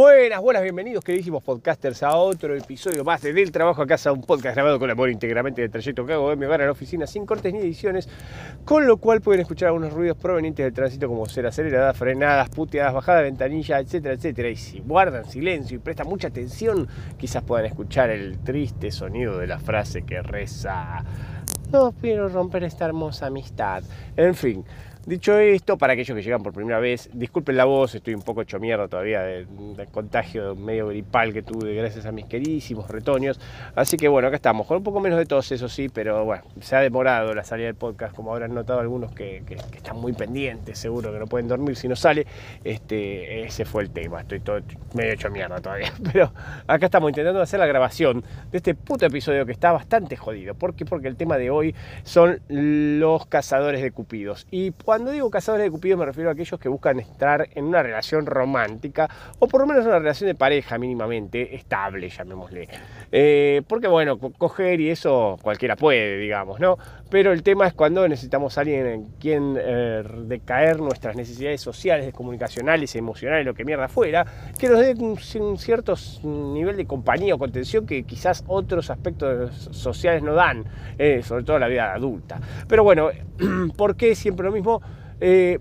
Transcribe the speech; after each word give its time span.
Buenas, 0.00 0.40
buenas, 0.40 0.62
bienvenidos 0.62 1.02
queridísimos 1.02 1.42
podcasters 1.42 2.04
a 2.04 2.16
otro 2.16 2.54
episodio 2.54 3.02
más 3.02 3.20
de 3.20 3.32
Del 3.32 3.50
Trabajo 3.50 3.82
a 3.82 3.86
Casa, 3.88 4.12
un 4.12 4.20
podcast 4.20 4.54
grabado 4.54 4.78
con 4.78 4.88
amor 4.88 5.10
íntegramente 5.10 5.60
del 5.60 5.72
trayecto 5.72 6.06
que 6.06 6.12
hago 6.12 6.30
de 6.30 6.36
mi 6.36 6.46
hogar 6.46 6.62
a 6.62 6.66
la 6.66 6.70
oficina 6.70 7.04
sin 7.04 7.26
cortes 7.26 7.52
ni 7.52 7.58
ediciones, 7.58 8.08
con 8.64 8.86
lo 8.86 8.98
cual 8.98 9.20
pueden 9.20 9.40
escuchar 9.40 9.70
algunos 9.70 9.92
ruidos 9.92 10.16
provenientes 10.16 10.64
del 10.64 10.72
tránsito 10.72 11.08
como 11.08 11.26
ser 11.26 11.48
aceleradas, 11.48 11.96
frenadas, 11.96 12.48
puteadas, 12.48 12.94
bajadas 12.94 13.22
de 13.22 13.30
ventanilla, 13.30 13.80
etcétera, 13.80 14.14
etcétera. 14.14 14.48
Y 14.50 14.56
si 14.56 14.78
guardan 14.78 15.28
silencio 15.28 15.78
y 15.78 15.80
prestan 15.80 16.06
mucha 16.06 16.28
atención, 16.28 16.86
quizás 17.16 17.42
puedan 17.42 17.66
escuchar 17.66 18.10
el 18.10 18.38
triste 18.38 18.92
sonido 18.92 19.36
de 19.38 19.48
la 19.48 19.58
frase 19.58 20.02
que 20.02 20.22
reza... 20.22 21.02
No 21.72 21.92
quiero 21.92 22.28
romper 22.30 22.64
esta 22.64 22.86
hermosa 22.86 23.26
amistad. 23.26 23.82
En 24.16 24.34
fin, 24.34 24.64
Dicho 25.08 25.38
esto, 25.38 25.78
para 25.78 25.94
aquellos 25.94 26.14
que 26.14 26.22
llegan 26.22 26.42
por 26.42 26.52
primera 26.52 26.80
vez, 26.80 27.08
disculpen 27.14 27.56
la 27.56 27.64
voz, 27.64 27.94
estoy 27.94 28.12
un 28.12 28.20
poco 28.20 28.42
hecho 28.42 28.60
mierda 28.60 28.88
todavía 28.88 29.22
del, 29.22 29.48
contagio 29.90 30.54
medio 30.54 30.88
gripal 30.88 31.32
que 31.32 31.42
tuve 31.42 31.74
gracias 31.74 32.04
a 32.04 32.12
mis 32.12 32.26
queridísimos 32.26 32.90
retoños. 32.90 33.40
Así 33.74 33.96
que 33.96 34.06
bueno, 34.06 34.28
acá 34.28 34.36
estamos, 34.36 34.66
con 34.66 34.76
un 34.76 34.82
poco 34.82 35.00
menos 35.00 35.18
de 35.18 35.24
tos, 35.24 35.50
eso 35.50 35.66
sí, 35.70 35.88
pero 35.88 36.26
bueno, 36.26 36.42
se 36.60 36.76
ha 36.76 36.80
demorado 36.80 37.34
la 37.34 37.42
salida 37.42 37.68
del 37.68 37.74
podcast, 37.74 38.14
como 38.14 38.34
habrán 38.34 38.52
notado 38.52 38.80
algunos 38.80 39.10
que, 39.12 39.42
están 39.74 39.96
muy 39.96 40.12
pendientes, 40.12 40.78
seguro 40.78 41.10
que 41.10 41.18
no 41.18 41.26
pueden 41.26 41.48
dormir 41.48 41.74
si 41.76 41.88
no 41.88 41.96
sale. 41.96 42.26
Este, 42.62 43.44
ese 43.44 43.64
fue 43.64 43.84
el 43.84 43.90
tema, 43.90 44.20
estoy 44.20 44.40
todo 44.40 44.60
medio 44.92 45.14
hecho 45.14 45.30
mierda 45.30 45.58
todavía. 45.58 45.90
Pero 46.12 46.34
acá 46.66 46.84
estamos 46.84 47.08
intentando 47.08 47.40
hacer 47.40 47.58
la 47.58 47.66
grabación 47.66 48.22
de 48.50 48.58
este 48.58 48.74
puto 48.74 49.06
episodio 49.06 49.46
que 49.46 49.52
está 49.52 49.72
bastante 49.72 50.18
jodido. 50.18 50.54
¿Por 50.54 50.74
qué? 50.74 50.84
Porque 50.84 51.08
el 51.08 51.16
tema 51.16 51.38
de 51.38 51.48
hoy 51.48 51.74
son 52.02 52.40
los 52.48 53.24
cazadores 53.24 53.80
de 53.80 53.90
cupidos. 53.90 54.46
Y 54.50 54.72
cuando 54.72 54.97
digo 55.06 55.30
cazadores 55.30 55.64
de 55.64 55.70
cupido 55.70 55.96
me 55.96 56.06
refiero 56.06 56.30
a 56.30 56.32
aquellos 56.32 56.58
que 56.60 56.68
buscan 56.68 57.00
estar 57.00 57.48
en 57.54 57.64
una 57.64 57.82
relación 57.82 58.26
romántica 58.26 59.08
o 59.38 59.48
por 59.48 59.60
lo 59.60 59.66
menos 59.66 59.86
una 59.86 59.98
relación 59.98 60.28
de 60.28 60.34
pareja 60.34 60.78
mínimamente 60.78 61.54
estable, 61.54 62.08
llamémosle. 62.08 62.68
Eh, 63.10 63.62
porque 63.66 63.88
bueno, 63.88 64.18
coger 64.18 64.80
y 64.80 64.90
eso 64.90 65.36
cualquiera 65.42 65.76
puede, 65.76 66.18
digamos, 66.18 66.60
¿no? 66.60 66.76
Pero 67.10 67.32
el 67.32 67.42
tema 67.42 67.66
es 67.66 67.72
cuando 67.72 68.06
necesitamos 68.06 68.58
a 68.58 68.60
alguien 68.60 68.86
en 68.86 69.04
quien 69.18 69.56
eh, 69.58 70.02
decaer 70.24 70.78
nuestras 70.78 71.16
necesidades 71.16 71.60
sociales, 71.60 72.12
comunicacionales, 72.12 72.94
emocionales, 72.96 73.46
lo 73.46 73.54
que 73.54 73.64
mierda 73.64 73.88
fuera, 73.88 74.26
que 74.58 74.68
nos 74.68 74.80
dé 74.80 74.94
un, 74.94 75.16
cierto 75.58 75.94
nivel 76.22 76.76
de 76.76 76.86
compañía 76.86 77.34
o 77.34 77.38
contención 77.38 77.86
que 77.86 78.02
quizás 78.02 78.44
otros 78.46 78.90
aspectos 78.90 79.54
sociales 79.70 80.22
no 80.22 80.34
dan, 80.34 80.64
eh, 80.98 81.22
sobre 81.22 81.44
todo 81.44 81.58
la 81.58 81.68
vida 81.68 81.94
adulta. 81.94 82.40
Pero 82.68 82.84
bueno, 82.84 83.10
¿por 83.76 83.96
qué 83.96 84.14
siempre 84.14 84.44
lo 84.44 84.52
mismo? 84.52 84.82
Eh, 85.20 85.58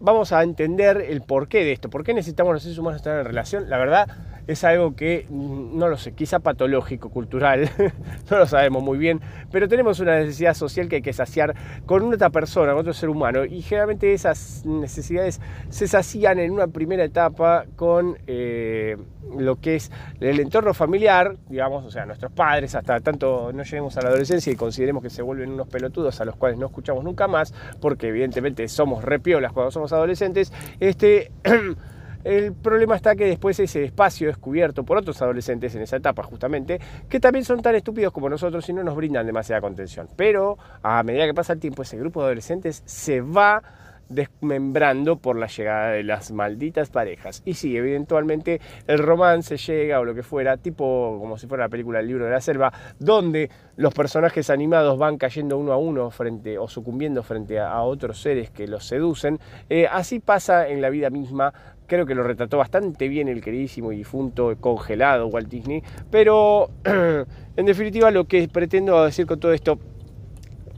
vamos 0.00 0.32
a 0.32 0.42
entender 0.42 1.04
el 1.08 1.22
porqué 1.22 1.64
de 1.64 1.72
esto, 1.72 1.90
por 1.90 2.04
qué 2.04 2.14
necesitamos 2.14 2.52
los 2.52 2.62
seres 2.62 2.78
humanos 2.78 2.96
estar 2.98 3.18
en 3.18 3.24
relación. 3.24 3.68
La 3.68 3.78
verdad, 3.78 4.08
es 4.48 4.64
algo 4.64 4.96
que, 4.96 5.26
mm, 5.28 5.78
no 5.78 5.88
lo 5.88 5.98
sé, 5.98 6.12
quizá 6.12 6.40
patológico, 6.40 7.10
cultural, 7.10 7.70
no 8.30 8.38
lo 8.38 8.46
sabemos 8.46 8.82
muy 8.82 8.98
bien, 8.98 9.20
pero 9.52 9.68
tenemos 9.68 10.00
una 10.00 10.18
necesidad 10.18 10.54
social 10.54 10.88
que 10.88 10.96
hay 10.96 11.02
que 11.02 11.12
saciar 11.12 11.54
con 11.86 12.12
otra 12.12 12.30
persona, 12.30 12.72
con 12.72 12.80
otro 12.80 12.94
ser 12.94 13.10
humano, 13.10 13.44
y 13.44 13.60
generalmente 13.60 14.12
esas 14.12 14.64
necesidades 14.64 15.40
se 15.68 15.86
sacían 15.86 16.38
en 16.38 16.50
una 16.50 16.66
primera 16.66 17.04
etapa 17.04 17.66
con 17.76 18.18
eh, 18.26 18.96
lo 19.36 19.56
que 19.56 19.76
es 19.76 19.92
el 20.18 20.40
entorno 20.40 20.72
familiar, 20.72 21.36
digamos, 21.50 21.84
o 21.84 21.90
sea, 21.90 22.06
nuestros 22.06 22.32
padres, 22.32 22.74
hasta 22.74 23.00
tanto 23.00 23.52
no 23.52 23.62
lleguemos 23.62 23.98
a 23.98 24.00
la 24.00 24.08
adolescencia 24.08 24.50
y 24.50 24.56
consideremos 24.56 25.02
que 25.02 25.10
se 25.10 25.20
vuelven 25.20 25.52
unos 25.52 25.68
pelotudos 25.68 26.22
a 26.22 26.24
los 26.24 26.36
cuales 26.36 26.58
no 26.58 26.66
escuchamos 26.66 27.04
nunca 27.04 27.28
más, 27.28 27.52
porque 27.82 28.08
evidentemente 28.08 28.66
somos 28.68 29.04
repiolas 29.04 29.52
cuando 29.52 29.70
somos 29.70 29.92
adolescentes, 29.92 30.54
este... 30.80 31.30
El 32.28 32.52
problema 32.52 32.94
está 32.94 33.16
que 33.16 33.24
después 33.24 33.58
ese 33.58 33.84
espacio 33.84 34.28
es 34.28 34.36
cubierto 34.36 34.84
por 34.84 34.98
otros 34.98 35.22
adolescentes 35.22 35.74
en 35.74 35.80
esa 35.80 35.96
etapa 35.96 36.22
justamente, 36.22 36.78
que 37.08 37.20
también 37.20 37.42
son 37.42 37.62
tan 37.62 37.74
estúpidos 37.74 38.12
como 38.12 38.28
nosotros 38.28 38.68
y 38.68 38.74
no 38.74 38.84
nos 38.84 38.94
brindan 38.96 39.24
demasiada 39.24 39.62
contención. 39.62 40.10
Pero 40.14 40.58
a 40.82 41.02
medida 41.02 41.24
que 41.24 41.32
pasa 41.32 41.54
el 41.54 41.58
tiempo, 41.58 41.80
ese 41.80 41.96
grupo 41.96 42.20
de 42.20 42.26
adolescentes 42.26 42.82
se 42.84 43.22
va 43.22 43.62
desmembrando 44.10 45.16
por 45.16 45.36
la 45.36 45.46
llegada 45.46 45.92
de 45.92 46.02
las 46.02 46.30
malditas 46.30 46.90
parejas. 46.90 47.42
Y 47.46 47.54
sí, 47.54 47.74
eventualmente 47.76 48.60
el 48.86 48.98
romance 48.98 49.56
llega 49.56 49.98
o 49.98 50.04
lo 50.04 50.14
que 50.14 50.22
fuera, 50.22 50.58
tipo 50.58 51.16
como 51.18 51.38
si 51.38 51.46
fuera 51.46 51.64
la 51.64 51.68
película 51.70 52.00
El 52.00 52.08
libro 52.08 52.26
de 52.26 52.32
la 52.32 52.40
selva, 52.42 52.72
donde 52.98 53.50
los 53.76 53.94
personajes 53.94 54.50
animados 54.50 54.98
van 54.98 55.16
cayendo 55.16 55.56
uno 55.56 55.72
a 55.72 55.78
uno 55.78 56.10
frente 56.10 56.58
o 56.58 56.68
sucumbiendo 56.68 57.22
frente 57.22 57.58
a, 57.58 57.80
otros 57.82 58.20
seres 58.20 58.50
que 58.50 58.66
los 58.66 58.84
seducen. 58.84 59.38
Eh, 59.70 59.86
así 59.90 60.20
pasa 60.20 60.68
en 60.68 60.82
la 60.82 60.90
vida 60.90 61.10
misma. 61.10 61.52
Creo 61.88 62.04
que 62.04 62.14
lo 62.14 62.22
retrató 62.22 62.58
bastante 62.58 63.08
bien 63.08 63.28
el 63.28 63.40
queridísimo 63.40 63.92
y 63.92 63.96
difunto 63.96 64.54
congelado 64.60 65.26
Walt 65.28 65.48
Disney. 65.48 65.82
Pero 66.10 66.70
en 66.84 67.66
definitiva 67.66 68.10
lo 68.10 68.26
que 68.26 68.46
pretendo 68.46 69.02
decir 69.04 69.24
con 69.24 69.40
todo 69.40 69.54
esto 69.54 69.78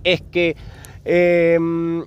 es 0.04 0.22
que 0.22 0.56
em, 1.04 2.04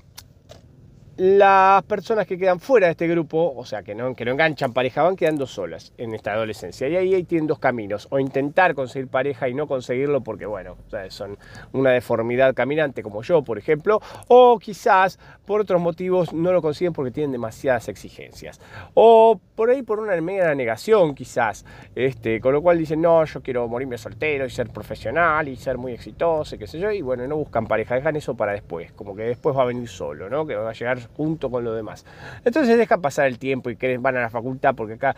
las 1.23 1.83
personas 1.83 2.27
que 2.27 2.37
quedan 2.37 2.59
fuera 2.59 2.87
de 2.87 2.91
este 2.91 3.07
grupo, 3.07 3.53
o 3.55 3.63
sea, 3.63 3.81
que 3.81 3.95
no, 3.95 4.13
que 4.13 4.25
no 4.25 4.31
enganchan 4.31 4.73
pareja, 4.73 5.03
van 5.03 5.15
quedando 5.15 5.47
solas 5.47 5.93
en 5.97 6.13
esta 6.13 6.33
adolescencia. 6.33 6.89
Y 6.89 6.97
ahí, 6.97 7.23
tienen 7.23 7.47
dos 7.47 7.59
caminos, 7.59 8.09
o 8.11 8.19
intentar 8.19 8.75
conseguir 8.75 9.07
pareja 9.07 9.47
y 9.47 9.53
no 9.53 9.65
conseguirlo 9.65 10.19
porque, 10.19 10.45
bueno, 10.45 10.75
son 11.07 11.37
una 11.71 11.91
deformidad 11.91 12.53
caminante 12.53 13.01
como 13.01 13.21
yo, 13.21 13.41
por 13.41 13.57
ejemplo, 13.57 14.01
o 14.27 14.59
quizás 14.59 15.17
por 15.45 15.61
otros 15.61 15.79
motivos 15.79 16.33
no 16.33 16.51
lo 16.51 16.61
consiguen 16.61 16.91
porque 16.91 17.11
tienen 17.11 17.31
demasiadas 17.31 17.87
exigencias. 17.87 18.59
O 18.93 19.39
por 19.55 19.69
ahí 19.69 19.81
por 19.81 20.01
una 20.01 20.19
media 20.19 20.53
negación 20.55 21.15
quizás, 21.15 21.63
este, 21.95 22.41
con 22.41 22.51
lo 22.51 22.61
cual 22.61 22.77
dicen, 22.77 23.01
no, 23.01 23.23
yo 23.23 23.41
quiero 23.41 23.65
morirme 23.69 23.97
soltero 23.97 24.45
y 24.45 24.49
ser 24.49 24.69
profesional 24.71 25.47
y 25.47 25.55
ser 25.55 25.77
muy 25.77 25.93
exitoso 25.93 26.55
y 26.55 26.59
qué 26.59 26.67
sé 26.67 26.79
yo, 26.79 26.91
y 26.91 27.01
bueno, 27.01 27.25
no 27.27 27.37
buscan 27.37 27.65
pareja, 27.65 27.95
dejan 27.95 28.17
eso 28.17 28.35
para 28.35 28.51
después, 28.51 28.91
como 28.91 29.15
que 29.15 29.23
después 29.23 29.55
va 29.55 29.63
a 29.63 29.67
venir 29.67 29.87
solo, 29.87 30.29
¿no? 30.29 30.45
Que 30.45 30.55
va 30.55 30.69
a 30.69 30.73
llegar 30.73 30.99
junto 31.15 31.49
con 31.49 31.63
lo 31.63 31.73
demás. 31.73 32.05
Entonces 32.45 32.77
deja 32.77 32.97
pasar 32.97 33.27
el 33.27 33.39
tiempo 33.39 33.69
y 33.69 33.75
que 33.75 33.97
van 33.97 34.17
a 34.17 34.21
la 34.21 34.29
facultad, 34.29 34.75
porque 34.75 34.93
acá 34.93 35.15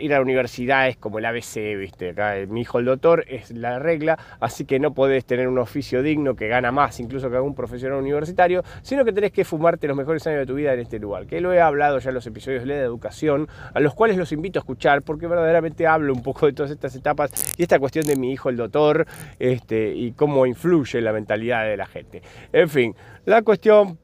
ir 0.00 0.12
a 0.12 0.16
la 0.16 0.22
universidad 0.22 0.88
es 0.88 0.96
como 0.96 1.18
el 1.18 1.26
ABC, 1.26 1.76
¿viste? 1.78 2.10
Acá 2.10 2.34
mi 2.48 2.62
hijo 2.62 2.78
el 2.78 2.84
doctor 2.84 3.24
es 3.28 3.50
la 3.50 3.78
regla, 3.78 4.18
así 4.40 4.64
que 4.64 4.78
no 4.78 4.94
podés 4.94 5.24
tener 5.24 5.48
un 5.48 5.58
oficio 5.58 6.02
digno 6.02 6.34
que 6.36 6.48
gana 6.48 6.72
más 6.72 7.00
incluso 7.00 7.30
que 7.30 7.36
algún 7.36 7.54
profesional 7.54 7.98
universitario, 7.98 8.62
sino 8.82 9.04
que 9.04 9.12
tenés 9.12 9.32
que 9.32 9.44
fumarte 9.44 9.86
los 9.86 9.96
mejores 9.96 10.26
años 10.26 10.40
de 10.40 10.46
tu 10.46 10.54
vida 10.54 10.72
en 10.74 10.80
este 10.80 10.98
lugar, 10.98 11.26
que 11.26 11.40
lo 11.40 11.52
he 11.52 11.60
hablado 11.60 11.98
ya 11.98 12.10
en 12.10 12.14
los 12.14 12.26
episodios 12.26 12.64
de 12.64 12.78
educación, 12.78 13.48
a 13.74 13.80
los 13.80 13.94
cuales 13.94 14.16
los 14.16 14.32
invito 14.32 14.58
a 14.58 14.60
escuchar, 14.60 15.02
porque 15.02 15.26
verdaderamente 15.26 15.86
hablo 15.86 16.12
un 16.12 16.22
poco 16.22 16.46
de 16.46 16.52
todas 16.52 16.70
estas 16.70 16.94
etapas 16.94 17.54
y 17.56 17.62
esta 17.62 17.78
cuestión 17.78 18.06
de 18.06 18.16
mi 18.16 18.32
hijo 18.32 18.48
el 18.48 18.56
doctor 18.56 19.06
este, 19.38 19.94
y 19.94 20.12
cómo 20.12 20.46
influye 20.46 21.00
la 21.00 21.12
mentalidad 21.12 21.64
de 21.64 21.76
la 21.76 21.86
gente. 21.86 22.22
En 22.52 22.68
fin, 22.68 22.94
la 23.24 23.42
cuestión 23.42 23.98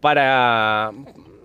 para 0.00 0.92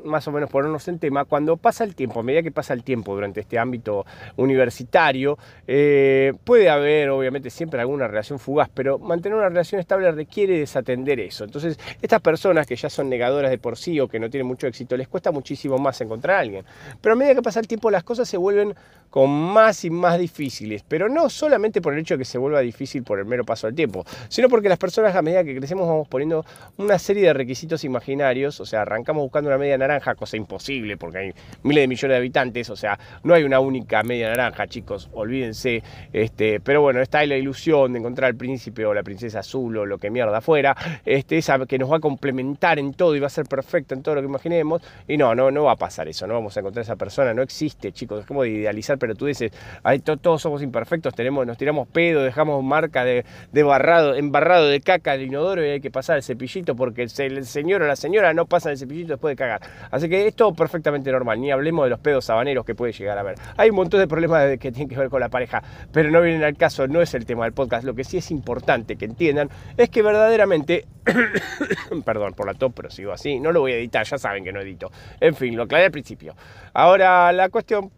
más 0.04 0.28
o 0.28 0.32
menos 0.32 0.50
ponernos 0.50 0.88
en 0.88 1.00
tema, 1.00 1.26
cuando 1.26 1.58
pasa 1.58 1.84
el 1.84 1.96
tiempo, 1.96 2.20
a 2.20 2.24
medida 2.24 2.44
que 2.44 2.52
pasa 2.52 2.74
el 2.74 2.84
tiempo 2.84 3.14
durante 3.14 3.42
este 3.42 3.60
ámbito 3.60 4.06
universitario, 4.38 5.38
eh, 5.68 6.34
puede 6.44 6.70
haber 6.70 7.10
obviamente 7.10 7.50
siempre 7.50 7.80
alguna 7.80 8.08
relación 8.08 8.40
fugaz, 8.40 8.70
pero 8.74 9.00
mantener 9.00 9.38
una 9.38 9.50
relación 9.50 9.80
estable 9.80 10.12
requiere 10.12 10.58
desatender 10.58 11.20
eso. 11.20 11.44
Entonces, 11.44 11.80
estas 12.02 12.22
personas 12.22 12.68
que 12.68 12.76
ya 12.76 12.90
son 12.90 13.10
negadoras 13.10 13.52
de 13.52 13.58
por 13.58 13.78
sí 13.78 14.00
o 14.00 14.08
que 14.08 14.20
no 14.20 14.30
tienen 14.30 14.48
mucho 14.48 14.68
éxito, 14.68 14.98
les 14.98 15.08
cuesta 15.08 15.32
muchísimo 15.32 15.78
más 15.78 16.00
encontrar 16.02 16.38
a 16.38 16.40
alguien. 16.40 16.66
Pero 17.00 17.14
a 17.14 17.16
medida 17.16 17.36
que 17.36 17.42
pasa 17.42 17.60
el 17.60 17.68
tiempo, 17.68 17.92
las 17.92 18.04
cosas 18.04 18.28
se 18.28 18.38
vuelven 18.38 18.76
con 19.12 19.30
más 19.30 19.86
y 19.86 19.92
más 19.92 20.18
difíciles, 20.18 20.84
pero 20.88 21.08
no 21.08 21.30
solamente 21.30 21.82
por 21.82 21.94
el 21.94 22.00
hecho 22.00 22.16
de 22.16 22.20
que 22.20 22.26
se 22.26 22.40
vuelva 22.40 22.62
difícil 22.62 23.04
por 23.04 23.20
el 23.20 23.26
mero 23.26 23.44
paso 23.44 23.68
del 23.68 23.76
tiempo, 23.76 24.04
sino 24.28 24.50
porque 24.50 24.70
las 24.70 24.80
personas 24.80 25.16
a 25.16 25.22
medida 25.22 25.44
que 25.44 25.56
crecemos 25.56 25.88
vamos 25.88 26.08
poniendo 26.08 26.44
una 26.78 26.98
serie 26.98 27.28
de 27.28 27.34
requisitos 27.34 27.84
imaginarios, 27.84 28.60
o 28.60 28.66
sea, 28.66 28.82
arrancamos 28.82 29.22
buscando 29.22 29.50
una 29.50 29.60
media 29.60 29.78
naranja, 29.78 30.16
cosa 30.16 30.38
imposible 30.38 30.98
porque 30.98 31.18
hay 31.18 31.34
miles 31.64 31.84
de 31.84 31.88
millones 31.88 32.14
de 32.14 32.18
habitantes, 32.18 32.70
o 32.70 32.76
sea, 32.76 32.98
no 33.24 33.34
hay 33.34 33.44
una 33.44 33.60
única 33.60 34.02
media 34.04 34.30
naranja, 34.30 34.68
chicos, 34.68 35.10
olvídense. 35.14 35.84
Este, 36.14 36.60
pero 36.60 36.82
bueno, 36.82 37.02
está 37.02 37.20
ahí 37.20 37.28
la 37.28 37.38
ilusión 37.38 37.94
de 37.94 38.00
encontrar 38.00 38.30
al 38.30 38.36
príncipe 38.36 38.86
o 38.86 38.94
la 38.94 39.04
princesa 39.04 39.40
azul 39.40 39.78
o 39.78 39.86
lo 39.86 39.98
que 39.98 40.10
mierda 40.10 40.42
fuera, 40.42 40.76
este, 41.06 41.38
esa 41.38 41.60
que 41.66 41.78
nos 41.78 41.92
va 41.92 41.98
a 41.98 42.00
complementar 42.00 42.80
en 42.80 42.94
todo 42.94 43.16
y 43.16 43.20
va 43.20 43.28
a 43.28 43.30
ser 43.30 43.46
perfecta 43.46 43.94
en 43.94 44.04
todo 44.04 44.16
lo 44.16 44.22
que 44.22 44.28
imaginemos. 44.28 44.82
Y 45.08 45.18
no, 45.18 45.36
no, 45.36 45.52
no 45.52 45.66
va 45.66 45.74
a 45.74 45.76
pasar 45.76 46.08
eso, 46.08 46.26
no 46.28 46.34
vamos 46.34 46.56
a 46.56 46.62
encontrar 46.62 46.84
esa 46.84 46.96
persona, 46.96 47.34
no 47.34 47.42
existe, 47.42 47.92
chicos, 47.92 48.22
es 48.22 48.26
como 48.26 48.44
de 48.44 48.50
idealizar, 48.50 48.98
pero 49.02 49.16
tú 49.16 49.26
dices, 49.26 49.52
ahí 49.82 50.00
todos 50.00 50.44
somos 50.44 50.62
imperfectos, 50.62 51.16
tenemos, 51.16 51.46
nos 51.48 51.58
tiramos 51.58 51.88
pedo, 51.88 52.22
dejamos 52.22 52.64
marca 52.64 53.04
de, 53.04 53.26
de 53.52 53.64
barrado, 53.64 54.14
embarrado 54.14 54.68
de 54.68 54.80
caca 54.80 55.14
del 55.14 55.24
inodoro 55.24 55.66
y 55.66 55.70
hay 55.70 55.82
que 55.82 55.90
pasar 55.90 56.18
el 56.18 56.24
cepillito 56.24 56.76
porque 56.76 57.02
el 57.02 57.46
señor 57.46 57.82
o 57.82 57.88
la 57.88 57.96
señora 57.96 58.34
no 58.36 58.46
pasa 58.46 58.70
el 58.70 58.78
cepillito 58.78 59.14
después 59.14 59.32
de 59.32 59.36
cagar. 59.38 59.62
Así 59.90 60.08
que 60.08 60.28
es 60.28 60.36
todo 60.36 60.54
perfectamente 60.54 61.12
normal, 61.12 61.42
ni 61.42 61.50
hablemos 61.50 61.86
de 61.86 61.90
los 61.90 62.00
pedos 62.00 62.26
sabaneros 62.26 62.64
que 62.64 62.76
puede 62.76 62.94
llegar 62.94 63.18
a 63.18 63.22
haber. 63.22 63.36
Hay 63.58 63.72
un 63.72 63.76
montón 63.76 64.00
de 64.00 64.08
problemas 64.08 64.58
que 64.60 64.72
tienen 64.72 64.88
que 64.88 64.98
ver 64.98 65.10
con 65.10 65.20
la 65.20 65.30
pareja, 65.30 65.64
pero 65.92 66.12
no 66.12 66.22
vienen 66.22 66.44
al 66.44 66.56
caso, 66.56 66.88
no 66.88 67.02
es 67.02 67.16
el 67.16 67.26
tema 67.26 67.46
del 67.46 67.54
podcast. 67.54 67.84
Lo 67.84 67.96
que 67.96 68.04
sí 68.04 68.18
es 68.18 68.30
importante 68.30 68.98
que 68.98 69.06
entiendan 69.06 69.50
es 69.78 69.90
que 69.90 70.04
verdaderamente, 70.04 70.86
perdón 72.06 72.34
por 72.34 72.46
la 72.46 72.54
top, 72.54 72.74
pero 72.76 72.92
sigo 72.92 73.14
así, 73.14 73.40
no 73.40 73.52
lo 73.52 73.62
voy 73.62 73.72
a 73.72 73.78
editar, 73.78 74.06
ya 74.06 74.20
saben 74.20 74.44
que 74.44 74.54
no 74.54 74.62
edito. 74.62 74.92
En 75.20 75.34
fin, 75.34 75.56
lo 75.56 75.64
aclaré 75.64 75.86
al 75.86 75.92
principio. 75.92 76.36
Ahora 76.74 77.32
la 77.32 77.50
cuestión 77.50 77.92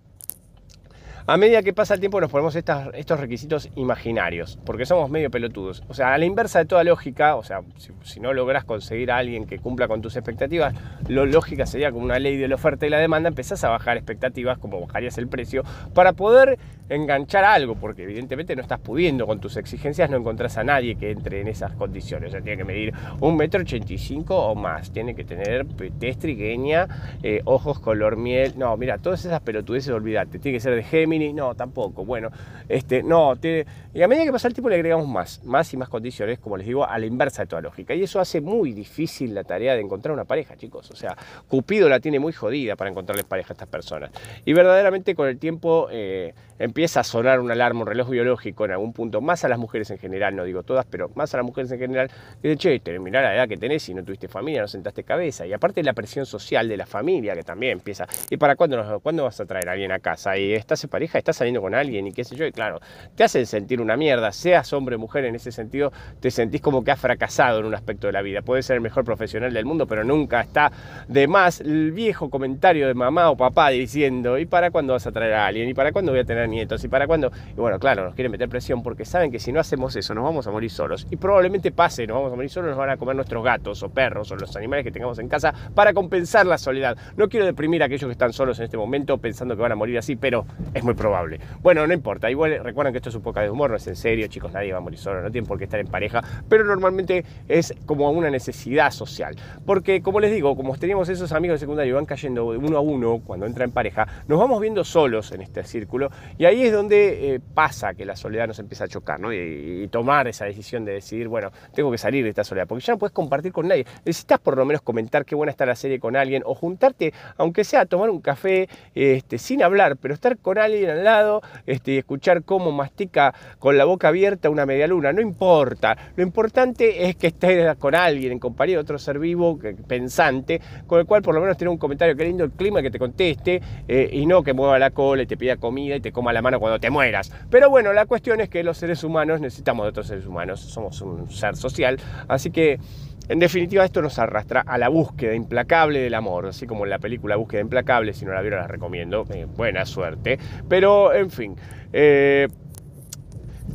a 1.25 1.37
medida 1.37 1.63
que 1.63 1.73
pasa 1.73 1.93
el 1.93 1.99
tiempo 1.99 2.19
nos 2.19 2.29
ponemos 2.29 2.55
estos 2.55 3.19
requisitos 3.19 3.69
imaginarios, 3.75 4.59
porque 4.65 4.85
somos 4.85 5.09
medio 5.09 5.31
pelotudos. 5.31 5.83
O 5.87 5.93
sea, 5.93 6.13
a 6.13 6.17
la 6.17 6.25
inversa 6.25 6.59
de 6.59 6.65
toda 6.65 6.83
lógica, 6.83 7.35
o 7.35 7.43
sea, 7.43 7.61
si, 8.03 8.19
no 8.19 8.33
logras 8.33 8.65
conseguir 8.65 9.11
a 9.11 9.17
alguien 9.17 9.45
que 9.45 9.59
cumpla 9.59 9.87
con 9.87 10.01
tus 10.01 10.15
expectativas, 10.15 10.73
lo 11.07 11.25
lógica 11.25 11.65
sería 11.65 11.91
como 11.91 12.03
una 12.05 12.19
ley 12.19 12.37
de 12.37 12.47
la 12.47 12.55
oferta 12.55 12.85
y 12.85 12.89
la 12.89 12.97
demanda, 12.97 13.29
empezás 13.29 13.63
a 13.63 13.69
bajar 13.69 13.97
expectativas, 13.97 14.57
como 14.57 14.81
bajarías 14.81 15.17
el 15.17 15.27
precio, 15.27 15.63
para 15.93 16.13
poder 16.13 16.59
enganchar 16.89 17.45
algo, 17.45 17.75
porque 17.75 18.03
evidentemente 18.03 18.55
no 18.55 18.61
estás 18.61 18.79
pudiendo 18.79 19.25
con 19.25 19.39
tus 19.39 19.57
exigencias, 19.57 20.09
no 20.09 20.17
encontrás 20.17 20.57
a 20.57 20.63
nadie 20.63 20.95
que 20.95 21.11
entre 21.11 21.41
en 21.41 21.47
esas 21.47 21.71
condiciones. 21.73 22.29
O 22.29 22.31
sea, 22.31 22.41
tiene 22.41 22.57
que 22.57 22.65
medir 22.65 22.93
un 23.21 23.37
metro 23.37 23.61
ochenta 23.61 23.93
y 23.93 23.97
cinco 23.97 24.37
o 24.37 24.55
más, 24.55 24.91
tiene 24.91 25.15
que 25.15 25.23
tener 25.23 25.65
tez 25.99 26.17
trigueña, 26.17 26.87
eh, 27.23 27.41
ojos 27.45 27.79
color 27.79 28.17
miel. 28.17 28.53
No, 28.57 28.75
mira, 28.77 28.97
todas 28.97 29.23
esas 29.25 29.41
pelotudeces, 29.41 29.91
olvídate. 29.91 30.39
Tiene 30.39 30.57
que 30.57 30.59
ser 30.59 30.75
de 30.75 30.83
No, 31.33 31.55
tampoco. 31.55 32.05
Bueno, 32.05 32.29
este, 32.67 33.03
no, 33.03 33.35
tiene... 33.35 33.65
y 33.93 34.01
a 34.01 34.07
medida 34.07 34.25
que 34.25 34.31
pasa 34.31 34.47
el 34.47 34.53
tiempo 34.53 34.69
le 34.69 34.75
agregamos 34.75 35.07
más, 35.07 35.43
más 35.43 35.73
y 35.73 35.77
más 35.77 35.89
condiciones, 35.89 36.39
como 36.39 36.57
les 36.57 36.67
digo, 36.67 36.87
a 36.87 36.97
la 36.97 37.05
inversa 37.05 37.43
de 37.43 37.47
toda 37.47 37.61
lógica. 37.61 37.93
Y 37.93 38.03
eso 38.03 38.19
hace 38.19 38.41
muy 38.41 38.73
difícil 38.73 39.33
la 39.33 39.43
tarea 39.43 39.75
de 39.75 39.81
encontrar 39.81 40.13
una 40.13 40.25
pareja, 40.25 40.55
chicos. 40.55 40.89
O 40.91 40.95
sea, 40.95 41.15
Cupido 41.47 41.89
la 41.89 41.99
tiene 41.99 42.19
muy 42.19 42.33
jodida 42.33 42.75
para 42.75 42.89
encontrarles 42.89 43.25
pareja 43.25 43.51
a 43.51 43.53
estas 43.53 43.69
personas. 43.69 44.11
Y 44.45 44.53
verdaderamente 44.53 45.15
con 45.15 45.27
el 45.27 45.37
tiempo 45.37 45.87
eh, 45.91 46.33
empieza 46.59 47.01
a 47.01 47.03
sonar 47.03 47.39
una 47.39 47.53
alarma, 47.53 47.81
un 47.81 47.87
reloj 47.87 48.09
biológico 48.09 48.65
en 48.65 48.71
algún 48.71 48.93
punto, 48.93 49.21
más 49.21 49.43
a 49.43 49.49
las 49.49 49.59
mujeres 49.59 49.89
en 49.91 49.97
general, 49.97 50.35
no 50.35 50.43
digo 50.43 50.63
todas, 50.63 50.85
pero 50.85 51.09
más 51.15 51.33
a 51.33 51.37
las 51.37 51.45
mujeres 51.45 51.71
en 51.71 51.79
general, 51.79 52.09
que 52.41 52.49
dicen, 52.49 52.81
che, 52.81 52.99
la 53.11 53.35
edad 53.35 53.47
que 53.47 53.57
tenés 53.57 53.87
y 53.89 53.93
no 53.93 54.03
tuviste 54.03 54.27
familia, 54.27 54.61
no 54.61 54.67
sentaste 54.67 55.03
cabeza. 55.03 55.45
Y 55.45 55.53
aparte 55.53 55.83
la 55.83 55.93
presión 55.93 56.25
social 56.25 56.67
de 56.67 56.77
la 56.77 56.85
familia, 56.85 57.35
que 57.35 57.43
también 57.43 57.73
empieza. 57.73 58.07
¿Y 58.29 58.37
para 58.37 58.55
cuándo, 58.55 58.99
cuándo 59.01 59.23
vas 59.23 59.39
a 59.39 59.45
traer 59.45 59.69
a 59.69 59.73
alguien 59.73 59.91
a 59.91 59.99
casa? 59.99 60.37
¿Y 60.37 60.53
estás 60.53 60.83
en 60.83 60.89
pareja? 61.03 61.17
¿Estás 61.17 61.35
saliendo 61.35 61.61
con 61.61 61.75
alguien? 61.75 62.07
Y 62.07 62.13
qué 62.13 62.23
sé 62.23 62.35
yo. 62.35 62.45
Y 62.45 62.51
claro, 62.51 62.79
te 63.15 63.23
hacen 63.25 63.45
sentir 63.45 63.81
una 63.81 63.97
mierda, 63.97 64.31
seas 64.31 64.71
hombre 64.71 64.95
o 64.95 64.99
mujer 64.99 65.25
en 65.25 65.35
ese 65.35 65.51
sentido, 65.51 65.91
te 66.21 66.31
sentís 66.31 66.61
como 66.61 66.83
que 66.83 66.91
has 66.91 66.99
fracasado 66.99 67.59
en 67.59 67.65
un 67.65 67.75
aspecto 67.75 68.07
de 68.07 68.13
la 68.13 68.21
vida. 68.21 68.41
Puedes 68.41 68.65
ser 68.65 68.75
el 68.75 68.81
mejor 68.81 69.03
profesional 69.03 69.53
del 69.53 69.65
mundo, 69.65 69.85
pero 69.85 70.03
nunca 70.05 70.39
está 70.39 70.71
de 71.07 71.27
más 71.27 71.59
el 71.59 71.91
viejo 71.91 72.29
comentario 72.29 72.87
de 72.87 72.93
mamá 72.93 73.29
o 73.29 73.35
papá 73.35 73.69
diciendo, 73.69 74.37
¿y 74.37 74.45
para 74.45 74.71
cuándo 74.71 74.93
vas 74.93 75.05
a 75.05 75.11
traer 75.11 75.33
a 75.33 75.45
alguien? 75.45 75.67
¿Y 75.67 75.73
para 75.73 75.91
cuándo 75.91 76.13
voy 76.13 76.21
a 76.21 76.25
tener 76.25 76.47
nietos? 76.47 76.83
¿Y 76.83 76.87
para 76.87 77.05
cuándo? 77.05 77.31
Y 77.51 77.59
bueno, 77.59 77.79
claro, 77.79 78.05
nos 78.05 78.15
quieren 78.15 78.31
meter 78.31 78.47
presión 78.47 78.81
porque 78.81 79.03
saben 79.03 79.29
que 79.29 79.39
si 79.39 79.51
no 79.51 79.59
hacemos 79.59 79.95
eso 79.97 80.13
nos 80.13 80.23
vamos 80.23 80.47
a 80.47 80.51
morir 80.51 80.71
solos. 80.71 81.05
Y 81.11 81.17
probablemente 81.17 81.71
pase, 81.71 82.07
nos 82.07 82.15
vamos 82.15 82.31
a 82.31 82.35
morir 82.35 82.49
solos, 82.49 82.69
nos 82.69 82.77
van 82.77 82.91
a 82.91 82.97
comer 82.97 83.15
nuestros 83.15 83.43
gatos 83.43 83.83
o 83.83 83.89
perros 83.89 84.31
o 84.31 84.35
los 84.37 84.55
animales 84.55 84.85
que 84.85 84.91
tengamos 84.91 85.19
en 85.19 85.27
casa 85.27 85.53
para 85.75 85.93
compensar 85.93 86.45
la 86.45 86.57
soledad. 86.57 86.97
No 87.17 87.27
quiero 87.27 87.45
deprimir 87.45 87.83
a 87.83 87.87
aquellos 87.87 88.07
que 88.07 88.13
están 88.13 88.31
solos 88.31 88.57
en 88.59 88.65
este 88.65 88.77
momento 88.77 89.17
pensando 89.17 89.55
que 89.55 89.61
van 89.61 89.71
a 89.71 89.75
morir 89.75 89.97
así, 89.97 90.15
pero 90.15 90.45
es 90.73 90.83
muy 90.83 90.92
probable. 90.95 91.39
Bueno, 91.61 91.85
no 91.87 91.93
importa, 91.93 92.29
igual 92.29 92.63
recuerden 92.63 92.93
que 92.93 92.97
esto 92.97 93.09
es 93.09 93.15
un 93.15 93.21
poco 93.21 93.39
de 93.39 93.49
humor, 93.49 93.69
no 93.69 93.77
es 93.77 93.87
en 93.87 93.95
serio, 93.95 94.27
chicos, 94.27 94.51
nadie 94.51 94.71
va 94.71 94.79
a 94.79 94.81
morir 94.81 94.99
solo, 94.99 95.21
no 95.21 95.31
tienen 95.31 95.47
por 95.47 95.57
qué 95.57 95.65
estar 95.65 95.79
en 95.79 95.87
pareja, 95.87 96.21
pero 96.49 96.63
normalmente 96.63 97.25
es 97.47 97.73
como 97.85 98.09
una 98.11 98.29
necesidad 98.29 98.91
social. 98.91 99.35
Porque, 99.65 100.01
como 100.01 100.19
les 100.19 100.31
digo, 100.31 100.55
como 100.55 100.75
teníamos 100.77 101.09
esos 101.09 101.31
amigos 101.31 101.55
de 101.55 101.59
secundario 101.59 101.95
van 101.95 102.05
cayendo 102.05 102.45
uno 102.45 102.77
a 102.77 102.81
uno 102.81 103.21
cuando 103.25 103.45
entra 103.45 103.63
en 103.63 103.71
pareja, 103.71 104.07
nos 104.27 104.39
vamos 104.39 104.59
viendo 104.61 104.83
solos 104.83 105.31
en 105.31 105.41
este 105.41 105.63
círculo 105.63 106.09
y 106.37 106.45
ahí 106.45 106.63
es 106.63 106.73
donde 106.73 107.35
eh, 107.35 107.39
pasa 107.53 107.93
que 107.93 108.05
la 108.05 108.15
soledad 108.15 108.47
nos 108.47 108.59
empieza 108.59 108.85
a 108.85 108.87
chocar, 108.87 109.19
¿no? 109.19 109.33
Y, 109.33 109.87
tomar 109.91 110.27
esa 110.27 110.45
decisión 110.45 110.85
de 110.85 110.93
decidir, 110.93 111.27
bueno, 111.27 111.51
tengo 111.75 111.91
que 111.91 111.97
salir 111.97 112.23
de 112.23 112.29
esta 112.29 112.43
soledad, 112.43 112.67
porque 112.67 112.83
ya 112.83 112.93
no 112.93 112.99
puedes 112.99 113.13
compartir 113.13 113.51
con 113.51 113.67
nadie. 113.67 113.85
Necesitas 114.05 114.39
por 114.39 114.57
lo 114.57 114.65
menos 114.65 114.81
comentar 114.81 115.25
qué 115.25 115.35
buena 115.35 115.51
está 115.51 115.65
la 115.65 115.75
serie 115.75 115.99
con 115.99 116.15
alguien 116.15 116.41
o 116.45 116.55
juntarte, 116.55 117.13
aunque 117.37 117.63
sea 117.63 117.85
tomar 117.85 118.09
un 118.09 118.21
café 118.21 118.69
este, 118.95 119.37
sin 119.37 119.61
hablar, 119.61 119.97
pero 119.97 120.13
estar 120.13 120.37
con 120.37 120.57
alguien 120.57 120.82
al 120.89 121.03
lado 121.03 121.41
este, 121.65 121.93
y 121.93 121.97
escuchar 121.97 122.43
cómo 122.43 122.71
mastica 122.71 123.33
con 123.59 123.77
la 123.77 123.85
boca 123.85 124.09
abierta 124.09 124.49
una 124.49 124.65
media 124.65 124.87
luna, 124.87 125.13
no 125.13 125.21
importa. 125.21 125.97
Lo 126.15 126.23
importante 126.23 127.07
es 127.07 127.15
que 127.15 127.27
estés 127.27 127.75
con 127.77 127.95
alguien, 127.95 128.31
en 128.31 128.39
compañía 128.39 128.75
de 128.75 128.81
otro 128.81 128.97
ser 128.97 129.19
vivo, 129.19 129.59
pensante, 129.87 130.61
con 130.87 130.99
el 130.99 131.05
cual 131.05 131.21
por 131.21 131.35
lo 131.35 131.41
menos 131.41 131.57
tiene 131.57 131.71
un 131.71 131.77
comentario 131.77 132.15
que 132.15 132.25
lindo 132.25 132.43
el 132.43 132.51
clima, 132.51 132.81
que 132.81 132.91
te 132.91 132.99
conteste 132.99 133.61
eh, 133.87 134.09
y 134.11 134.25
no 134.25 134.43
que 134.43 134.53
mueva 134.53 134.79
la 134.79 134.91
cola 134.91 135.23
y 135.23 135.25
te 135.25 135.37
pida 135.37 135.57
comida 135.57 135.95
y 135.95 136.01
te 136.01 136.11
coma 136.11 136.33
la 136.33 136.41
mano 136.41 136.59
cuando 136.59 136.79
te 136.79 136.89
mueras. 136.89 137.31
Pero 137.49 137.69
bueno, 137.69 137.93
la 137.93 138.05
cuestión 138.05 138.41
es 138.41 138.49
que 138.49 138.63
los 138.63 138.77
seres 138.77 139.03
humanos 139.03 139.41
necesitamos 139.41 139.85
de 139.85 139.89
otros 139.89 140.07
seres 140.07 140.25
humanos, 140.25 140.59
somos 140.59 141.01
un 141.01 141.29
ser 141.29 141.55
social, 141.55 141.99
así 142.27 142.51
que 142.51 142.79
en 143.29 143.39
definitiva 143.39 143.85
esto 143.85 144.01
nos 144.01 144.19
arrastra 144.19 144.61
a 144.61 144.77
la 144.77 144.89
búsqueda 144.89 145.33
implacable 145.33 145.99
del 145.99 146.13
amor, 146.13 146.47
así 146.47 146.67
como 146.67 146.83
en 146.83 146.89
la 146.89 146.99
película 146.99 147.35
Búsqueda 147.35 147.61
Implacable, 147.61 148.13
si 148.13 148.25
no 148.25 148.33
la 148.33 148.41
vieron 148.41 148.59
la 148.59 148.67
recomiendo, 148.67 149.25
eh, 149.33 149.45
buena 149.45 149.85
suerte, 149.85 150.37
pero 150.67 151.13
en 151.13 151.29
fin. 151.29 151.55
Eh, 151.91 152.47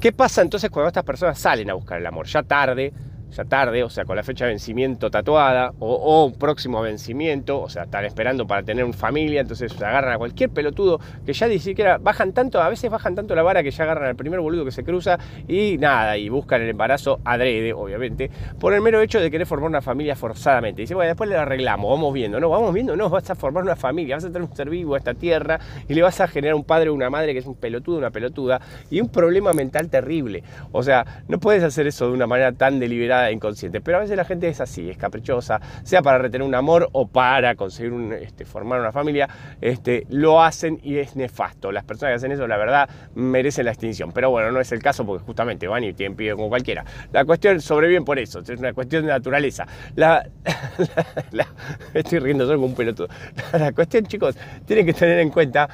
¿Qué 0.00 0.12
pasa 0.12 0.42
entonces 0.42 0.70
cuando 0.70 0.88
estas 0.88 1.04
personas 1.04 1.38
salen 1.38 1.70
a 1.70 1.74
buscar 1.74 1.98
el 1.98 2.06
amor? 2.06 2.26
Ya 2.26 2.42
tarde, 2.42 2.92
ya 3.30 3.44
tarde, 3.44 3.82
o 3.82 3.90
sea, 3.90 4.04
con 4.04 4.16
la 4.16 4.22
fecha 4.22 4.44
de 4.44 4.52
vencimiento 4.52 5.10
tatuada, 5.10 5.72
o, 5.78 6.26
un 6.26 6.34
próximo 6.34 6.80
vencimiento, 6.82 7.60
o 7.60 7.68
sea, 7.68 7.84
están 7.84 8.04
esperando 8.04 8.46
para 8.46 8.62
tener 8.62 8.84
una 8.84 8.94
familia, 8.94 9.40
entonces 9.40 9.80
agarran 9.80 10.14
a 10.14 10.18
cualquier 10.18 10.50
pelotudo 10.50 11.00
que 11.24 11.32
ya 11.32 11.48
ni 11.48 11.58
siquiera 11.58 11.98
bajan 11.98 12.32
tanto, 12.32 12.60
a 12.60 12.68
veces 12.68 12.90
bajan 12.90 13.14
tanto 13.14 13.34
la 13.34 13.42
vara 13.42 13.62
que 13.62 13.70
ya 13.70 13.84
agarran 13.84 14.08
al 14.08 14.16
primer 14.16 14.40
boludo 14.40 14.64
que 14.64 14.72
se 14.72 14.84
cruza 14.84 15.18
y 15.46 15.76
nada, 15.78 16.16
y 16.16 16.28
buscan 16.28 16.62
el 16.62 16.70
embarazo 16.70 17.20
adrede, 17.24 17.72
obviamente, 17.72 18.30
por 18.58 18.72
el 18.72 18.80
mero 18.80 19.00
hecho 19.00 19.20
de 19.20 19.30
querer 19.30 19.46
formar 19.46 19.68
una 19.70 19.82
familia 19.82 20.16
forzadamente. 20.16 20.82
Dice, 20.82 20.94
bueno, 20.94 21.08
después 21.08 21.28
le 21.28 21.36
arreglamos, 21.36 21.90
vamos 21.90 22.12
viendo, 22.12 22.40
no, 22.40 22.48
vamos 22.48 22.72
viendo, 22.72 22.96
no, 22.96 23.08
vas 23.08 23.30
a 23.30 23.34
formar 23.34 23.62
una 23.62 23.76
familia, 23.76 24.16
vas 24.16 24.24
a 24.24 24.28
tener 24.28 24.42
un 24.42 24.54
ser 24.54 24.70
vivo 24.70 24.94
a 24.94 24.98
esta 24.98 25.14
tierra 25.14 25.58
y 25.88 25.94
le 25.94 26.02
vas 26.02 26.20
a 26.20 26.28
generar 26.28 26.54
un 26.54 26.64
padre 26.64 26.90
o 26.90 26.94
una 26.94 27.10
madre 27.10 27.32
que 27.32 27.40
es 27.40 27.46
un 27.46 27.56
pelotudo, 27.56 27.98
una 27.98 28.10
pelotuda, 28.10 28.60
y 28.90 29.00
un 29.00 29.08
problema 29.08 29.52
mental 29.52 29.88
terrible. 29.88 30.42
O 30.72 30.82
sea, 30.82 31.22
no 31.28 31.38
puedes 31.38 31.62
hacer 31.62 31.86
eso 31.86 32.06
de 32.06 32.12
una 32.12 32.26
manera 32.26 32.52
tan 32.52 32.78
deliberada 32.78 33.17
inconsciente. 33.30 33.80
Pero 33.80 33.98
a 33.98 34.00
veces 34.00 34.16
la 34.16 34.24
gente 34.24 34.48
es 34.48 34.60
así, 34.60 34.88
es 34.88 34.96
caprichosa, 34.96 35.60
sea 35.82 36.02
para 36.02 36.18
retener 36.18 36.46
un 36.46 36.54
amor 36.54 36.88
o 36.92 37.06
para 37.06 37.54
conseguir 37.54 37.92
un, 37.92 38.12
este, 38.12 38.44
formar 38.44 38.80
una 38.80 38.92
familia, 38.92 39.28
este, 39.60 40.06
lo 40.10 40.42
hacen 40.42 40.80
y 40.82 40.98
es 40.98 41.16
nefasto. 41.16 41.72
Las 41.72 41.84
personas 41.84 42.12
que 42.12 42.16
hacen 42.16 42.32
eso, 42.32 42.46
la 42.46 42.56
verdad, 42.56 42.88
merecen 43.14 43.64
la 43.64 43.72
extinción. 43.72 44.12
Pero 44.12 44.30
bueno, 44.30 44.52
no 44.52 44.60
es 44.60 44.72
el 44.72 44.82
caso 44.82 45.04
porque 45.04 45.24
justamente 45.24 45.66
van 45.68 45.84
y 45.84 45.92
tienen 45.92 46.16
pie 46.16 46.32
como 46.34 46.48
cualquiera. 46.48 46.84
La 47.12 47.24
cuestión 47.24 47.60
sobreviven 47.60 48.04
por 48.04 48.18
eso, 48.18 48.40
es 48.40 48.50
una 48.50 48.72
cuestión 48.72 49.06
de 49.06 49.12
naturaleza. 49.12 49.66
La, 49.96 50.28
estoy 51.94 52.18
riendo 52.18 52.44
solo 52.46 52.58
como 52.58 52.68
un 52.68 52.74
pelotudo. 52.74 53.08
La 53.52 53.72
cuestión, 53.72 54.06
chicos, 54.06 54.36
tienen 54.66 54.86
que 54.86 54.94
tener 54.94 55.18
en 55.18 55.30
cuenta 55.30 55.68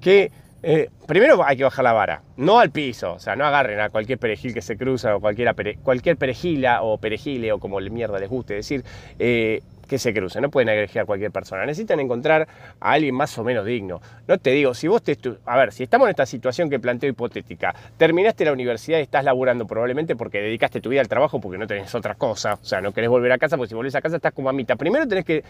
que 0.00 0.30
eh, 0.68 0.90
primero 1.06 1.44
hay 1.46 1.56
que 1.56 1.62
bajar 1.62 1.84
la 1.84 1.92
vara, 1.92 2.22
no 2.36 2.58
al 2.58 2.70
piso, 2.70 3.12
o 3.12 3.18
sea, 3.20 3.36
no 3.36 3.46
agarren 3.46 3.78
a 3.78 3.90
cualquier 3.90 4.18
perejil 4.18 4.52
que 4.52 4.62
se 4.62 4.76
cruza 4.76 5.14
o 5.14 5.20
cualquier 5.20 6.16
perejila 6.16 6.82
o 6.82 6.98
perejile 6.98 7.52
o 7.52 7.60
como 7.60 7.78
mierda 7.80 8.18
les 8.18 8.28
guste 8.28 8.54
decir, 8.54 8.84
eh, 9.20 9.62
que 9.86 9.98
se 9.98 10.12
cruce, 10.12 10.40
no 10.40 10.50
pueden 10.50 10.68
agregar 10.68 11.02
a 11.02 11.04
cualquier 11.04 11.30
persona, 11.30 11.64
necesitan 11.64 12.00
encontrar 12.00 12.48
a 12.80 12.92
alguien 12.92 13.14
más 13.14 13.36
o 13.38 13.44
menos 13.44 13.64
digno. 13.64 14.00
No 14.26 14.38
te 14.38 14.50
digo, 14.50 14.74
si 14.74 14.88
vos 14.88 15.02
te... 15.02 15.16
A 15.44 15.56
ver, 15.56 15.72
si 15.72 15.84
estamos 15.84 16.06
en 16.06 16.10
esta 16.10 16.26
situación 16.26 16.68
que 16.70 16.78
planteo 16.78 17.10
hipotética, 17.10 17.74
terminaste 17.96 18.44
la 18.44 18.52
universidad 18.52 18.98
y 18.98 19.02
estás 19.02 19.24
laburando 19.24 19.66
probablemente 19.66 20.16
porque 20.16 20.40
dedicaste 20.40 20.80
tu 20.80 20.90
vida 20.90 21.00
al 21.00 21.08
trabajo 21.08 21.40
porque 21.40 21.58
no 21.58 21.66
tenés 21.66 21.94
otra 21.94 22.14
cosa, 22.14 22.54
o 22.54 22.64
sea, 22.64 22.80
no 22.80 22.92
querés 22.92 23.10
volver 23.10 23.32
a 23.32 23.38
casa 23.38 23.56
porque 23.56 23.68
si 23.70 23.74
volvés 23.74 23.94
a 23.94 24.02
casa 24.02 24.16
estás 24.16 24.32
con 24.32 24.44
mamita. 24.44 24.76
Primero 24.76 25.06
tenés 25.06 25.24
que... 25.24 25.44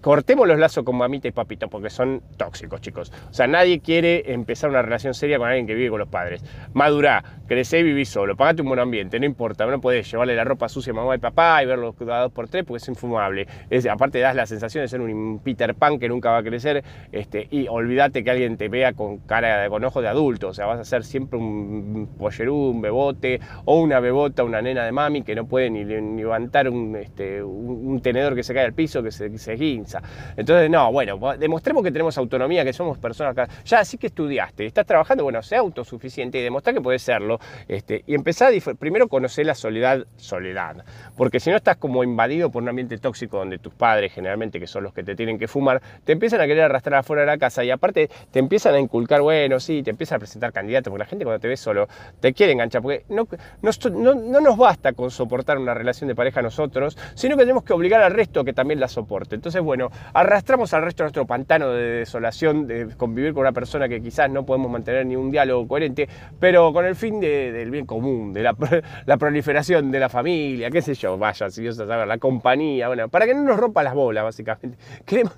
Cortemos 0.00 0.46
los 0.46 0.58
lazos 0.60 0.84
con 0.84 0.96
mamita 0.96 1.26
y 1.26 1.32
papito 1.32 1.68
porque 1.68 1.90
son 1.90 2.22
tóxicos, 2.36 2.80
chicos. 2.80 3.12
O 3.30 3.34
sea, 3.34 3.48
nadie 3.48 3.80
quiere 3.80 4.32
empezar 4.32 4.70
una 4.70 4.80
relación 4.80 5.12
seria 5.12 5.38
con 5.38 5.48
alguien 5.48 5.66
que 5.66 5.74
vive 5.74 5.90
con 5.90 5.98
los 5.98 6.08
padres. 6.08 6.44
Madurá, 6.72 7.24
crecé 7.48 7.80
y 7.80 7.82
viví 7.82 8.04
solo, 8.04 8.36
pagate 8.36 8.62
un 8.62 8.68
buen 8.68 8.78
ambiente, 8.78 9.18
no 9.18 9.26
importa, 9.26 9.66
no 9.66 9.80
podés 9.80 10.08
llevarle 10.08 10.36
la 10.36 10.44
ropa 10.44 10.68
sucia 10.68 10.92
a 10.92 10.94
mamá 10.94 11.16
y 11.16 11.18
papá 11.18 11.62
y 11.64 11.66
verlos 11.66 11.96
dos 11.98 12.32
por 12.32 12.48
tres 12.48 12.64
porque 12.64 12.78
es 12.78 12.88
infumable 12.88 13.48
aparte 13.86 14.18
das 14.18 14.34
la 14.34 14.46
sensación 14.46 14.82
de 14.82 14.88
ser 14.88 15.00
un 15.00 15.40
Peter 15.42 15.74
Pan 15.74 15.98
que 15.98 16.08
nunca 16.08 16.30
va 16.30 16.38
a 16.38 16.42
crecer, 16.42 16.82
este, 17.12 17.46
y 17.50 17.68
olvídate 17.68 18.24
que 18.24 18.30
alguien 18.30 18.56
te 18.56 18.68
vea 18.68 18.92
con 18.92 19.18
cara, 19.18 19.68
con 19.68 19.84
ojos 19.84 20.02
de 20.02 20.08
adulto, 20.08 20.48
o 20.48 20.54
sea, 20.54 20.66
vas 20.66 20.80
a 20.80 20.84
ser 20.84 21.04
siempre 21.04 21.38
un 21.38 22.08
pollerú, 22.18 22.70
un 22.70 22.80
bebote, 22.80 23.40
o 23.64 23.80
una 23.80 24.00
bebota, 24.00 24.44
una 24.44 24.60
nena 24.62 24.84
de 24.84 24.92
mami 24.92 25.22
que 25.22 25.34
no 25.34 25.46
puede 25.46 25.70
ni, 25.70 25.84
levantar 25.84 26.68
un, 26.68 26.96
este, 26.96 27.42
un, 27.42 28.00
tenedor 28.02 28.34
que 28.34 28.42
se 28.42 28.54
cae 28.54 28.64
al 28.64 28.74
piso, 28.74 29.02
que 29.02 29.10
se, 29.10 29.54
guinza. 29.56 30.00
Entonces, 30.36 30.70
no, 30.70 30.92
bueno, 30.92 31.18
demostremos 31.38 31.82
que 31.82 31.90
tenemos 31.90 32.16
autonomía, 32.18 32.64
que 32.64 32.72
somos 32.72 32.98
personas, 32.98 33.34
ya 33.64 33.84
sí 33.84 33.98
que 33.98 34.08
estudiaste, 34.08 34.66
estás 34.66 34.86
trabajando, 34.86 35.24
bueno, 35.24 35.42
sea 35.42 35.60
autosuficiente 35.60 36.38
y 36.38 36.42
demostrar 36.42 36.74
que 36.74 36.80
puedes 36.80 37.02
serlo, 37.02 37.38
este, 37.66 38.04
y 38.06 38.14
empezar 38.14 38.52
primero 38.78 39.08
conocer 39.08 39.46
la 39.46 39.54
soledad, 39.54 40.06
soledad, 40.16 40.84
porque 41.16 41.40
si 41.40 41.50
no 41.50 41.56
estás 41.56 41.76
como 41.76 42.04
invadido 42.04 42.50
por 42.50 42.62
un 42.62 42.68
ambiente 42.68 42.98
tóxico 42.98 43.38
donde 43.38 43.58
padres 43.72 44.12
generalmente, 44.12 44.60
que 44.60 44.66
son 44.66 44.84
los 44.84 44.92
que 44.92 45.02
te 45.02 45.14
tienen 45.14 45.38
que 45.38 45.48
fumar, 45.48 45.80
te 46.04 46.12
empiezan 46.12 46.40
a 46.40 46.46
querer 46.46 46.64
arrastrar 46.64 47.00
afuera 47.00 47.22
de 47.22 47.26
la 47.26 47.38
casa 47.38 47.64
y 47.64 47.70
aparte 47.70 48.08
te 48.30 48.38
empiezan 48.38 48.74
a 48.74 48.80
inculcar, 48.80 49.20
bueno, 49.20 49.60
sí, 49.60 49.82
te 49.82 49.90
empiezan 49.90 50.16
a 50.16 50.18
presentar 50.20 50.52
candidatos, 50.52 50.90
porque 50.90 51.04
la 51.04 51.06
gente 51.06 51.24
cuando 51.24 51.40
te 51.40 51.48
ve 51.48 51.56
solo 51.56 51.88
te 52.20 52.32
quiere 52.32 52.52
enganchar, 52.52 52.82
porque 52.82 53.04
no, 53.08 53.26
no, 53.62 54.14
no 54.14 54.40
nos 54.40 54.56
basta 54.56 54.92
con 54.92 55.10
soportar 55.10 55.58
una 55.58 55.74
relación 55.74 56.08
de 56.08 56.14
pareja 56.14 56.42
nosotros, 56.42 56.96
sino 57.14 57.36
que 57.36 57.42
tenemos 57.42 57.64
que 57.64 57.72
obligar 57.72 58.02
al 58.02 58.12
resto 58.12 58.40
a 58.40 58.44
que 58.44 58.52
también 58.52 58.80
la 58.80 58.88
soporte. 58.88 59.34
Entonces, 59.34 59.62
bueno, 59.62 59.90
arrastramos 60.12 60.72
al 60.74 60.82
resto 60.82 61.02
de 61.02 61.06
nuestro 61.06 61.26
pantano 61.26 61.70
de 61.70 61.82
desolación, 61.98 62.66
de 62.66 62.88
convivir 62.96 63.32
con 63.32 63.42
una 63.42 63.52
persona 63.52 63.88
que 63.88 64.00
quizás 64.00 64.30
no 64.30 64.44
podemos 64.44 64.70
mantener 64.70 65.06
ni 65.06 65.16
un 65.16 65.30
diálogo 65.30 65.66
coherente, 65.66 66.08
pero 66.38 66.72
con 66.72 66.84
el 66.84 66.96
fin 66.96 67.20
del 67.20 67.70
bien 67.70 67.86
común, 67.86 68.32
de 68.32 68.42
la, 68.42 68.56
la, 69.06 69.16
proliferación 69.16 69.90
de 69.90 70.00
la 70.00 70.08
familia, 70.08 70.70
qué 70.70 70.82
sé 70.82 70.94
yo, 70.94 71.18
vaya, 71.18 71.50
si 71.50 71.62
Dios 71.62 71.76
sabe, 71.76 72.06
la 72.06 72.18
compañía, 72.18 72.88
bueno, 72.88 73.08
para 73.08 73.26
que 73.26 73.34
no 73.34 73.42
nos 73.42 73.57
rompa 73.58 73.82
las 73.82 73.94
bolas, 73.94 74.24
básicamente. 74.24 74.78
Queremos, 75.04 75.34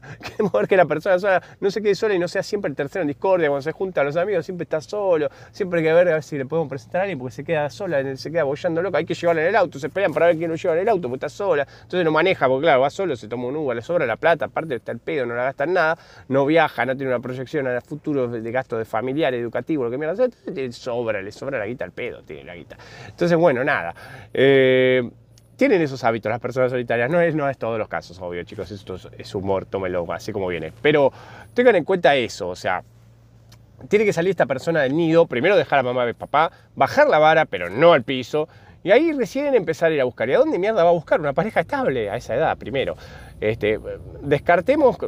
ver 0.52 0.68
que 0.68 0.76
la 0.76 0.86
persona 0.86 1.18
sola 1.18 1.42
no 1.60 1.70
se 1.70 1.82
quede 1.82 1.94
sola 1.94 2.14
y 2.14 2.18
no 2.18 2.28
sea 2.28 2.42
siempre 2.42 2.68
el 2.70 2.76
tercero 2.76 3.02
en 3.02 3.08
discordia, 3.08 3.48
cuando 3.48 3.62
se 3.62 3.72
junta 3.72 4.00
a 4.02 4.04
los 4.04 4.16
amigos 4.16 4.44
siempre 4.44 4.64
está 4.64 4.80
solo, 4.80 5.28
siempre 5.50 5.80
hay 5.80 5.86
que 5.86 5.92
ver 5.92 6.08
a 6.08 6.12
ver 6.14 6.22
si 6.22 6.38
le 6.38 6.46
podemos 6.46 6.68
presentar 6.68 7.00
a 7.00 7.02
alguien 7.04 7.18
porque 7.18 7.34
se 7.34 7.44
queda 7.44 7.68
sola, 7.70 8.16
se 8.16 8.30
queda 8.30 8.44
bollando 8.44 8.82
loca, 8.82 8.98
hay 8.98 9.04
que 9.04 9.14
llevarla 9.14 9.42
en 9.42 9.48
el 9.48 9.56
auto, 9.56 9.78
se 9.78 9.88
pelean 9.88 10.12
para 10.12 10.26
ver 10.26 10.36
quién 10.36 10.50
lo 10.50 10.56
lleva 10.56 10.74
en 10.74 10.80
el 10.80 10.88
auto 10.88 11.08
porque 11.08 11.26
está 11.26 11.28
sola, 11.28 11.66
entonces 11.82 12.04
no 12.04 12.10
maneja, 12.10 12.46
porque 12.48 12.64
claro, 12.64 12.80
va 12.82 12.90
solo, 12.90 13.16
se 13.16 13.28
toma 13.28 13.46
un 13.46 13.56
Uber, 13.56 13.76
le 13.76 13.82
sobra 13.82 14.06
la 14.06 14.16
plata, 14.16 14.46
aparte 14.46 14.76
está 14.76 14.92
el 14.92 14.98
pedo, 14.98 15.26
no 15.26 15.34
la 15.34 15.44
gasta 15.44 15.66
nada, 15.66 15.98
no 16.28 16.46
viaja, 16.46 16.86
no 16.86 16.96
tiene 16.96 17.12
una 17.12 17.20
proyección 17.20 17.66
a 17.66 17.80
futuro 17.80 18.28
de 18.28 18.50
gasto 18.52 18.78
de 18.78 18.84
familiar, 18.84 19.34
educativo, 19.34 19.84
lo 19.84 19.90
que 19.90 19.98
mierda, 19.98 20.28
le 20.46 20.72
sobra, 20.72 21.20
le 21.22 21.32
sobra 21.32 21.58
la 21.58 21.66
guita 21.66 21.84
al 21.84 21.92
pedo, 21.92 22.22
tiene 22.22 22.44
la 22.44 22.54
guita. 22.54 22.76
Entonces, 23.08 23.36
bueno, 23.36 23.64
nada. 23.64 23.94
Eh, 24.32 25.08
tienen 25.61 25.83
esos 25.83 26.02
hábitos 26.05 26.31
las 26.31 26.40
personas 26.40 26.71
solitarias. 26.71 27.11
No 27.11 27.21
es, 27.21 27.35
no 27.35 27.47
es 27.47 27.59
todos 27.59 27.79
los 27.79 27.87
casos, 27.87 28.19
obvio, 28.19 28.43
chicos. 28.45 28.71
Esto 28.71 28.97
es, 29.19 29.35
humor, 29.35 29.67
tómelo 29.67 30.11
así 30.11 30.33
como 30.33 30.47
viene. 30.47 30.73
Pero 30.81 31.12
tengan 31.52 31.76
en 31.76 31.85
cuenta 31.85 32.17
eso, 32.17 32.49
o 32.49 32.57
sea, 32.57 32.83
tiene 33.87 34.07
que 34.07 34.14
salir 34.14 34.31
esta 34.31 34.47
persona 34.47 34.81
del 34.81 34.97
nido, 34.97 35.26
primero 35.26 35.59
dejar 35.59 35.81
a 35.81 35.83
mamá 35.83 36.09
y 36.09 36.14
papá, 36.14 36.50
bajar 36.75 37.09
la 37.09 37.19
vara, 37.19 37.45
pero 37.45 37.69
no 37.69 37.93
al 37.93 38.05
piso, 38.05 38.49
y 38.83 38.90
ahí 38.90 39.12
recién 39.12 39.55
empezar 39.55 39.93
a 39.93 39.95
ir 39.95 40.00
a 40.00 40.05
buscar. 40.05 40.31
¿Y 40.31 40.33
a 40.33 40.38
dónde 40.38 40.59
mierda 40.59 40.83
va 40.83 40.88
a 40.88 40.95
buscar? 40.95 41.21
Una 41.21 41.35
pareja 41.35 41.61
estable 41.61 42.09
a 42.09 42.17
esa 42.17 42.35
edad, 42.35 42.57
primero. 42.57 42.97
Este, 43.40 43.80
descartemos, 44.20 44.99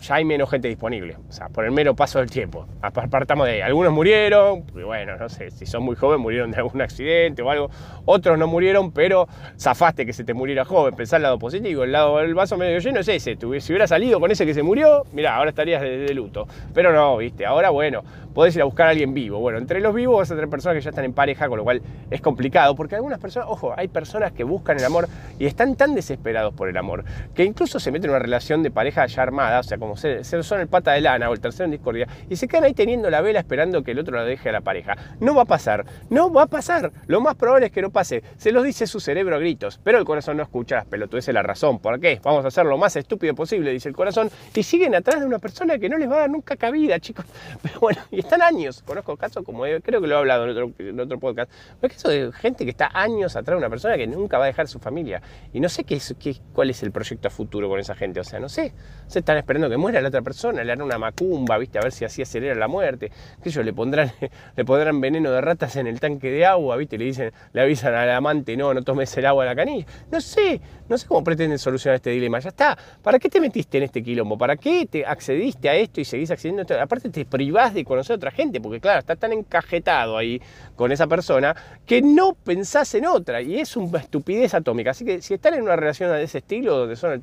ya 0.00 0.14
hay 0.16 0.24
menos 0.24 0.50
gente 0.50 0.66
disponible, 0.66 1.16
o 1.28 1.32
sea, 1.32 1.48
por 1.50 1.64
el 1.64 1.70
mero 1.70 1.94
paso 1.94 2.18
del 2.18 2.28
tiempo. 2.28 2.66
Apartamos 2.82 3.46
de 3.46 3.54
ahí. 3.54 3.60
Algunos 3.60 3.92
murieron, 3.92 4.64
bueno, 4.72 5.16
no 5.16 5.28
sé, 5.28 5.52
si 5.52 5.66
son 5.66 5.84
muy 5.84 5.94
jóvenes 5.94 6.20
murieron 6.20 6.50
de 6.50 6.56
algún 6.56 6.82
accidente 6.82 7.42
o 7.42 7.50
algo. 7.50 7.70
Otros 8.06 8.36
no 8.38 8.48
murieron, 8.48 8.90
pero 8.90 9.28
zafaste 9.56 10.04
que 10.04 10.12
se 10.12 10.24
te 10.24 10.34
muriera 10.34 10.64
joven. 10.64 10.96
Pensá 10.96 11.16
el 11.16 11.22
lado 11.22 11.38
positivo, 11.38 11.84
el 11.84 11.92
lado 11.92 12.18
del 12.18 12.34
vaso 12.34 12.56
medio 12.56 12.80
lleno 12.80 13.00
es 13.00 13.08
ese. 13.08 13.36
Si 13.36 13.46
hubiera 13.46 13.86
salido 13.86 14.18
con 14.18 14.32
ese 14.32 14.44
que 14.44 14.54
se 14.54 14.64
murió, 14.64 15.04
mira, 15.12 15.36
ahora 15.36 15.50
estarías 15.50 15.80
de, 15.80 16.12
luto. 16.12 16.48
Pero 16.74 16.92
no, 16.92 17.18
viste, 17.18 17.46
ahora 17.46 17.70
bueno, 17.70 18.02
podés 18.34 18.56
ir 18.56 18.62
a 18.62 18.64
buscar 18.64 18.88
a 18.88 18.90
alguien 18.90 19.14
vivo. 19.14 19.38
Bueno, 19.38 19.58
entre 19.58 19.80
los 19.80 19.94
vivos 19.94 20.18
vas 20.18 20.30
a 20.32 20.34
tener 20.34 20.50
personas 20.50 20.76
que 20.76 20.82
ya 20.82 20.90
están 20.90 21.04
en 21.04 21.12
pareja, 21.12 21.48
con 21.48 21.58
lo 21.58 21.62
cual 21.62 21.82
es 22.10 22.20
complicado, 22.20 22.74
porque 22.74 22.96
algunas 22.96 23.20
personas, 23.20 23.48
ojo, 23.48 23.72
hay 23.76 23.86
personas 23.86 24.32
que 24.32 24.42
buscan 24.42 24.76
el 24.78 24.84
amor 24.84 25.08
y 25.38 25.46
están 25.46 25.76
tan 25.76 25.94
desesperados 25.94 26.52
por 26.52 26.68
el 26.68 26.76
amor, 26.76 27.04
que 27.32 27.44
incluso 27.44 27.59
se 27.66 27.90
meten 27.92 28.10
en 28.10 28.16
una 28.16 28.18
relación 28.18 28.62
de 28.62 28.70
pareja 28.70 29.06
ya 29.06 29.22
armada, 29.22 29.60
o 29.60 29.62
sea, 29.62 29.78
como 29.78 29.96
ser, 29.96 30.24
son 30.24 30.60
el 30.60 30.68
pata 30.68 30.92
de 30.92 31.00
lana 31.00 31.28
o 31.28 31.32
el 31.32 31.40
tercero 31.40 31.66
en 31.66 31.72
discordia, 31.72 32.08
y 32.28 32.36
se 32.36 32.48
quedan 32.48 32.64
ahí 32.64 32.74
teniendo 32.74 33.10
la 33.10 33.20
vela 33.20 33.40
esperando 33.40 33.82
que 33.82 33.92
el 33.92 33.98
otro 33.98 34.16
la 34.16 34.24
deje 34.24 34.48
a 34.48 34.52
la 34.52 34.60
pareja. 34.60 34.96
No 35.20 35.34
va 35.34 35.42
a 35.42 35.46
pasar, 35.46 35.84
no 36.08 36.32
va 36.32 36.42
a 36.42 36.46
pasar. 36.46 36.92
Lo 37.06 37.20
más 37.20 37.34
probable 37.36 37.66
es 37.66 37.72
que 37.72 37.82
no 37.82 37.90
pase. 37.90 38.22
Se 38.36 38.52
los 38.52 38.64
dice 38.64 38.86
su 38.86 39.00
cerebro 39.00 39.36
a 39.36 39.38
gritos, 39.38 39.80
pero 39.82 39.98
el 39.98 40.04
corazón 40.04 40.36
no 40.36 40.42
escucha 40.42 40.76
las 40.76 40.86
pelotudeces 40.86 41.20
es 41.28 41.34
la 41.34 41.42
razón. 41.42 41.78
¿Por 41.78 42.00
qué? 42.00 42.20
Vamos 42.22 42.44
a 42.44 42.48
hacer 42.48 42.64
lo 42.64 42.78
más 42.78 42.96
estúpido 42.96 43.34
posible, 43.34 43.70
dice 43.72 43.88
el 43.88 43.94
corazón, 43.94 44.30
y 44.54 44.62
siguen 44.62 44.94
atrás 44.94 45.20
de 45.20 45.26
una 45.26 45.38
persona 45.38 45.78
que 45.78 45.88
no 45.88 45.98
les 45.98 46.10
va 46.10 46.16
a 46.16 46.20
dar 46.20 46.30
nunca 46.30 46.56
cabida, 46.56 46.98
chicos. 46.98 47.26
Pero 47.62 47.80
bueno, 47.80 48.00
y 48.10 48.20
están 48.20 48.42
años. 48.42 48.82
Conozco 48.82 49.16
casos 49.16 49.44
como 49.44 49.64
creo 49.82 50.00
que 50.00 50.06
lo 50.06 50.14
he 50.14 50.18
hablado 50.18 50.44
en 50.44 50.50
otro, 50.50 50.72
en 50.78 50.98
otro 50.98 51.18
podcast. 51.18 51.50
Es 51.82 51.92
caso 51.92 52.08
de 52.08 52.32
gente 52.32 52.64
que 52.64 52.70
está 52.70 52.90
años 52.92 53.36
atrás 53.36 53.54
de 53.54 53.58
una 53.58 53.70
persona 53.70 53.96
que 53.96 54.06
nunca 54.06 54.38
va 54.38 54.44
a 54.44 54.46
dejar 54.46 54.68
su 54.68 54.78
familia. 54.78 55.20
Y 55.52 55.60
no 55.60 55.68
sé 55.68 55.84
qué 55.84 55.96
es, 55.96 56.14
qué, 56.18 56.36
cuál 56.52 56.70
es 56.70 56.82
el 56.82 56.90
proyecto 56.90 57.28
a 57.28 57.30
futuro 57.30 57.49
con 57.50 57.78
esa 57.78 57.94
gente. 57.94 58.20
O 58.20 58.24
sea, 58.24 58.38
no 58.38 58.48
sé, 58.48 58.72
se 59.06 59.18
están 59.18 59.36
esperando 59.36 59.68
que 59.68 59.76
muera 59.76 60.00
la 60.00 60.08
otra 60.08 60.22
persona, 60.22 60.62
le 60.62 60.72
harán 60.72 60.82
una 60.82 60.98
macumba, 60.98 61.58
¿viste? 61.58 61.78
A 61.78 61.82
ver 61.82 61.92
si 61.92 62.04
así 62.04 62.22
acelera 62.22 62.54
la 62.54 62.68
muerte. 62.68 63.10
Que 63.42 63.48
ellos 63.48 63.64
le 63.64 63.72
pondrán, 63.72 64.12
le 64.56 64.64
pondrán 64.64 65.00
veneno 65.00 65.30
de 65.30 65.40
ratas 65.40 65.76
en 65.76 65.86
el 65.86 66.00
tanque 66.00 66.30
de 66.30 66.46
agua, 66.46 66.76
¿viste? 66.76 66.96
Le 66.96 67.06
dicen, 67.06 67.32
le 67.52 67.60
avisan 67.60 67.94
al 67.94 68.10
amante, 68.10 68.56
no, 68.56 68.72
no 68.72 68.82
tomes 68.82 69.16
el 69.16 69.26
agua 69.26 69.44
de 69.44 69.50
la 69.50 69.56
canilla. 69.56 69.86
No 70.10 70.20
sé, 70.20 70.60
no 70.88 70.96
sé 70.96 71.06
cómo 71.06 71.24
pretenden 71.24 71.58
solucionar 71.58 71.96
este 71.96 72.10
dilema. 72.10 72.38
Ya 72.38 72.50
está. 72.50 72.78
¿Para 73.02 73.18
qué 73.18 73.28
te 73.28 73.40
metiste 73.40 73.78
en 73.78 73.84
este 73.84 74.02
quilombo? 74.02 74.38
¿Para 74.38 74.56
qué 74.56 74.86
te 74.86 75.04
accediste 75.04 75.68
a 75.68 75.74
esto 75.74 76.00
y 76.00 76.04
seguís 76.04 76.30
accediendo 76.30 76.60
a 76.60 76.62
esto? 76.62 76.80
Aparte 76.80 77.10
te 77.10 77.24
privás 77.24 77.74
de 77.74 77.84
conocer 77.84 78.14
a 78.14 78.16
otra 78.16 78.30
gente, 78.30 78.60
porque 78.60 78.80
claro, 78.80 79.00
está 79.00 79.16
tan 79.16 79.32
encajetado 79.32 80.16
ahí 80.16 80.40
con 80.76 80.92
esa 80.92 81.06
persona 81.06 81.54
que 81.86 82.00
no 82.02 82.34
pensás 82.34 82.94
en 82.94 83.06
otra. 83.06 83.42
Y 83.42 83.58
es 83.58 83.76
una 83.76 83.98
estupidez 83.98 84.54
atómica. 84.54 84.92
Así 84.92 85.04
que 85.04 85.20
si 85.22 85.34
están 85.34 85.54
en 85.54 85.62
una 85.62 85.76
relación 85.76 86.10
de 86.10 86.22
ese 86.22 86.38
estilo, 86.38 86.76
donde 86.76 86.96
son 86.96 87.12
el 87.12 87.20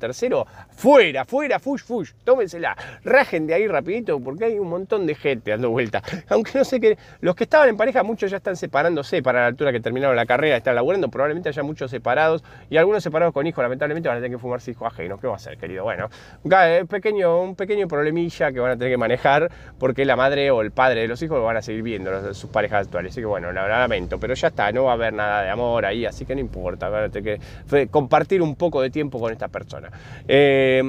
fuera, 0.70 1.24
fuera, 1.24 1.58
fush, 1.58 1.82
fush, 1.82 2.12
tómensela, 2.24 2.76
rajen 3.04 3.46
de 3.46 3.54
ahí 3.54 3.66
rapidito 3.66 4.20
porque 4.20 4.46
hay 4.46 4.58
un 4.58 4.68
montón 4.68 5.06
de 5.06 5.14
gente 5.14 5.50
dando 5.50 5.70
vuelta. 5.70 6.02
Aunque 6.28 6.58
no 6.58 6.64
sé 6.64 6.80
que 6.80 6.98
los 7.20 7.34
que 7.34 7.44
estaban 7.44 7.68
en 7.68 7.76
pareja, 7.76 8.02
muchos 8.02 8.30
ya 8.30 8.38
están 8.38 8.56
separándose 8.56 9.22
para 9.22 9.40
la 9.40 9.46
altura 9.46 9.72
que 9.72 9.80
terminaron 9.80 10.16
la 10.16 10.26
carrera, 10.26 10.56
están 10.56 10.74
laburando, 10.74 11.08
probablemente 11.08 11.48
haya 11.48 11.62
muchos 11.62 11.90
separados 11.90 12.42
y 12.70 12.76
algunos 12.76 13.02
separados 13.02 13.32
con 13.34 13.46
hijos, 13.46 13.62
lamentablemente 13.62 14.08
van 14.08 14.18
a 14.18 14.20
tener 14.20 14.36
que 14.36 14.40
fumarse 14.40 14.70
hijos 14.70 14.92
ajenos. 14.92 15.20
¿Qué 15.20 15.26
va 15.26 15.34
a 15.34 15.36
hacer, 15.36 15.56
querido? 15.58 15.84
Bueno, 15.84 16.08
un 16.42 16.86
pequeño, 16.86 17.40
un 17.40 17.54
pequeño 17.54 17.88
problemilla 17.88 18.52
que 18.52 18.60
van 18.60 18.72
a 18.72 18.76
tener 18.76 18.92
que 18.92 18.98
manejar 18.98 19.50
porque 19.78 20.04
la 20.04 20.16
madre 20.16 20.50
o 20.50 20.60
el 20.62 20.70
padre 20.70 21.02
de 21.02 21.08
los 21.08 21.22
hijos 21.22 21.38
lo 21.38 21.44
van 21.44 21.56
a 21.56 21.62
seguir 21.62 21.82
viendo, 21.82 22.34
sus 22.34 22.50
parejas 22.50 22.86
actuales. 22.86 23.12
Así 23.12 23.20
que 23.20 23.26
bueno, 23.26 23.52
la 23.52 23.68
lamento, 23.68 24.18
pero 24.18 24.34
ya 24.34 24.48
está, 24.48 24.72
no 24.72 24.84
va 24.84 24.92
a 24.92 24.94
haber 24.94 25.12
nada 25.12 25.42
de 25.42 25.50
amor 25.50 25.84
ahí, 25.84 26.06
así 26.06 26.24
que 26.24 26.34
no 26.34 26.40
importa, 26.40 26.88
van 26.88 27.04
a 27.04 27.08
tener 27.08 27.40
que 27.40 27.88
compartir 27.88 28.42
un 28.42 28.54
poco 28.56 28.80
de 28.80 28.90
tiempo 28.90 29.18
con 29.18 29.32
esta 29.32 29.48
persona. 29.48 29.90
Eh, 30.26 30.82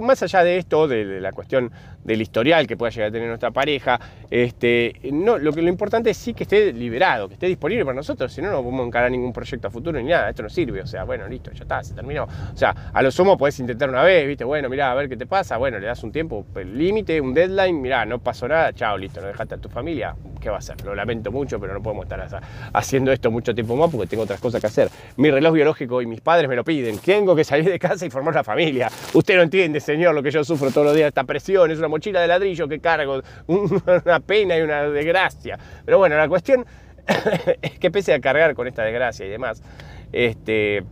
más 0.00 0.22
allá 0.22 0.44
de 0.44 0.58
esto, 0.58 0.88
de, 0.88 1.20
la 1.20 1.32
cuestión 1.32 1.70
del 2.04 2.22
historial 2.22 2.66
que 2.66 2.76
pueda 2.76 2.90
llegar 2.90 3.08
a 3.08 3.12
tener 3.12 3.28
nuestra 3.28 3.50
pareja, 3.50 3.98
este, 4.30 4.94
no, 5.12 5.38
lo, 5.38 5.50
importante 5.68 6.10
es 6.10 6.16
sí 6.16 6.34
que 6.34 6.44
esté 6.44 6.72
liberado, 6.72 7.28
que 7.28 7.34
esté 7.34 7.46
disponible 7.46 7.84
para 7.84 7.96
nosotros, 7.96 8.32
si 8.32 8.40
no, 8.40 8.50
no 8.50 8.62
podemos 8.62 8.86
encarar 8.86 9.10
ningún 9.10 9.32
proyecto 9.32 9.68
a 9.68 9.70
futuro 9.70 9.98
ni 9.98 10.08
nada, 10.08 10.30
esto 10.30 10.42
no 10.42 10.48
sirve, 10.48 10.80
o 10.80 10.86
sea, 10.86 11.04
bueno, 11.04 11.26
listo, 11.28 11.50
ya 11.52 11.62
está, 11.62 11.82
se 11.82 11.94
terminó. 11.94 12.24
O 12.24 12.56
sea, 12.56 12.90
a 12.92 13.02
lo 13.02 13.10
sumo 13.10 13.36
podés 13.36 13.58
intentar 13.58 13.88
una 13.88 14.02
vez, 14.02 14.26
viste, 14.26 14.44
bueno, 14.44 14.68
mira 14.68 14.92
a 14.92 14.94
ver 14.94 15.08
qué 15.08 15.16
te 15.16 15.26
pasa, 15.26 15.56
bueno, 15.56 15.78
le 15.78 15.86
das 15.86 16.02
un 16.04 16.12
tiempo, 16.12 16.46
el 16.54 16.76
límite, 16.78 17.20
un 17.20 17.34
deadline, 17.34 17.80
mira 17.80 18.06
no 18.06 18.18
pasó 18.18 18.46
nada, 18.46 18.72
chao, 18.72 18.96
listo, 18.96 19.20
no 19.20 19.26
dejaste 19.26 19.56
a 19.56 19.58
tu 19.58 19.68
familia, 19.68 20.14
¿qué 20.40 20.48
va 20.48 20.56
a 20.56 20.58
hacer? 20.58 20.76
Lo 20.84 20.94
lamento 20.94 21.32
mucho, 21.32 21.58
pero 21.58 21.74
no 21.74 21.82
podemos 21.82 22.04
estar 22.04 22.26
haciendo 22.72 23.12
esto 23.12 23.30
mucho 23.30 23.54
tiempo 23.54 23.76
más 23.76 23.90
porque 23.90 24.06
tengo 24.06 24.22
otras 24.22 24.40
cosas 24.40 24.60
que 24.60 24.66
hacer. 24.66 24.88
Mi 25.16 25.30
reloj 25.30 25.54
biológico 25.54 26.02
y 26.02 26.06
mis 26.06 26.20
padres 26.20 26.48
me 26.48 26.56
lo 26.56 26.64
piden, 26.64 26.98
tengo 26.98 27.34
que 27.34 27.44
salir 27.44 27.68
de 27.68 27.78
casa 27.78 28.06
y 28.06 28.10
formar 28.10 28.34
una 28.34 28.44
familia. 28.44 28.88
Usted 29.12 29.36
no 29.36 29.42
entiende, 29.42 29.65
señor, 29.80 30.14
lo 30.14 30.22
que 30.22 30.30
yo 30.30 30.44
sufro 30.44 30.70
todos 30.70 30.86
los 30.86 30.96
días, 30.96 31.08
esta 31.08 31.24
presión, 31.24 31.70
es 31.70 31.78
una 31.78 31.88
mochila 31.88 32.20
de 32.20 32.28
ladrillo 32.28 32.68
que 32.68 32.80
cargo, 32.80 33.22
una 33.46 34.20
pena 34.20 34.56
y 34.56 34.62
una 34.62 34.82
desgracia. 34.84 35.58
Pero 35.84 35.98
bueno, 35.98 36.16
la 36.16 36.28
cuestión 36.28 36.64
es 37.62 37.78
que 37.78 37.90
pese 37.90 38.14
a 38.14 38.20
cargar 38.20 38.54
con 38.54 38.66
esta 38.66 38.82
desgracia 38.82 39.26
y 39.26 39.28
demás, 39.28 39.62
este, 40.12 40.84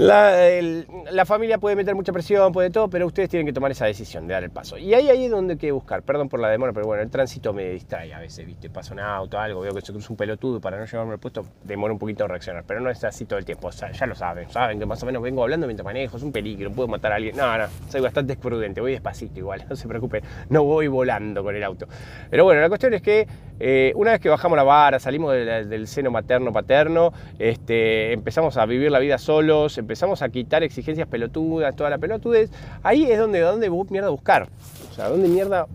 la, 0.00 1.24
familia 1.26 1.58
puede 1.58 1.76
meter 1.76 1.94
mucha 1.94 2.12
presión, 2.12 2.52
puede 2.52 2.70
todo, 2.70 2.88
pero 2.88 3.06
ustedes 3.06 3.28
tienen 3.28 3.46
que 3.46 3.52
tomar 3.52 3.70
esa 3.70 3.86
decisión 3.86 4.26
de 4.26 4.34
dar 4.34 4.44
el 4.44 4.50
paso. 4.50 4.78
Y 4.78 4.94
ahí, 4.94 5.08
ahí 5.10 5.24
es 5.24 5.30
donde 5.30 5.54
hay 5.54 5.58
que 5.58 5.72
buscar. 5.72 6.02
Perdón 6.02 6.28
por 6.28 6.40
la 6.40 6.48
demora, 6.48 6.72
pero 6.72 6.86
bueno, 6.86 7.02
el 7.02 7.10
tránsito 7.10 7.52
me 7.52 7.70
distrae 7.70 8.14
a 8.14 8.18
veces, 8.18 8.46
¿viste? 8.46 8.70
Pasa 8.70 8.94
un 8.94 9.00
auto, 9.00 9.38
algo, 9.38 9.60
veo 9.60 9.74
que 9.74 9.82
se 9.82 9.92
cruza 9.92 10.08
un 10.10 10.16
pelotudo 10.16 10.60
para 10.60 10.78
no 10.78 10.86
llevarme 10.86 11.12
al 11.12 11.18
puesto, 11.18 11.44
demora 11.64 11.92
un 11.92 11.98
poquito 11.98 12.24
en 12.24 12.30
reaccionar. 12.30 12.64
Pero 12.66 12.80
no 12.80 12.90
es 12.90 13.02
así 13.04 13.26
todo 13.26 13.38
el 13.38 13.44
tiempo, 13.44 13.68
o 13.68 13.72
sea, 13.72 13.92
ya 13.92 14.06
lo 14.06 14.14
saben, 14.14 14.50
saben 14.50 14.78
que 14.78 14.86
más 14.86 15.02
o 15.02 15.06
menos 15.06 15.22
vengo 15.22 15.42
hablando 15.42 15.66
mientras 15.66 15.84
manejo, 15.84 16.16
es 16.16 16.22
un 16.22 16.32
peligro, 16.32 16.70
puedo 16.72 16.88
matar 16.88 17.12
a 17.12 17.16
alguien. 17.16 17.36
No, 17.36 17.58
no, 17.58 17.66
soy 17.88 18.00
bastante 18.00 18.36
prudente, 18.36 18.80
voy 18.80 18.92
despacito 18.92 19.38
igual, 19.38 19.66
no 19.68 19.76
se 19.76 19.86
preocupe, 19.86 20.22
no 20.48 20.64
voy 20.64 20.88
volando 20.88 21.42
con 21.44 21.54
el 21.54 21.62
auto. 21.62 21.86
Pero 22.30 22.44
bueno, 22.44 22.60
la 22.60 22.68
cuestión 22.68 22.94
es 22.94 23.02
que 23.02 23.26
eh, 23.62 23.92
una 23.94 24.12
vez 24.12 24.20
que 24.20 24.30
bajamos 24.30 24.56
la 24.56 24.62
vara, 24.62 24.98
salimos 24.98 25.34
del 25.34 25.86
seno 25.86 26.10
materno-paterno, 26.10 27.12
este, 27.38 28.14
empezamos 28.14 28.56
a 28.56 28.64
vivir 28.64 28.90
la 28.90 28.98
vida 28.98 29.18
solos, 29.18 29.76
empezamos 29.90 30.22
a 30.22 30.28
quitar 30.28 30.62
exigencias 30.62 31.08
pelotudas, 31.08 31.74
toda 31.74 31.90
la 31.90 31.98
pelotudez, 31.98 32.48
ahí 32.84 33.10
es 33.10 33.18
donde, 33.18 33.40
donde 33.40 33.68
mierda 33.90 34.08
buscar. 34.08 34.46
O 34.88 34.94
sea, 34.94 35.08
donde 35.08 35.28
mierda 35.28 35.66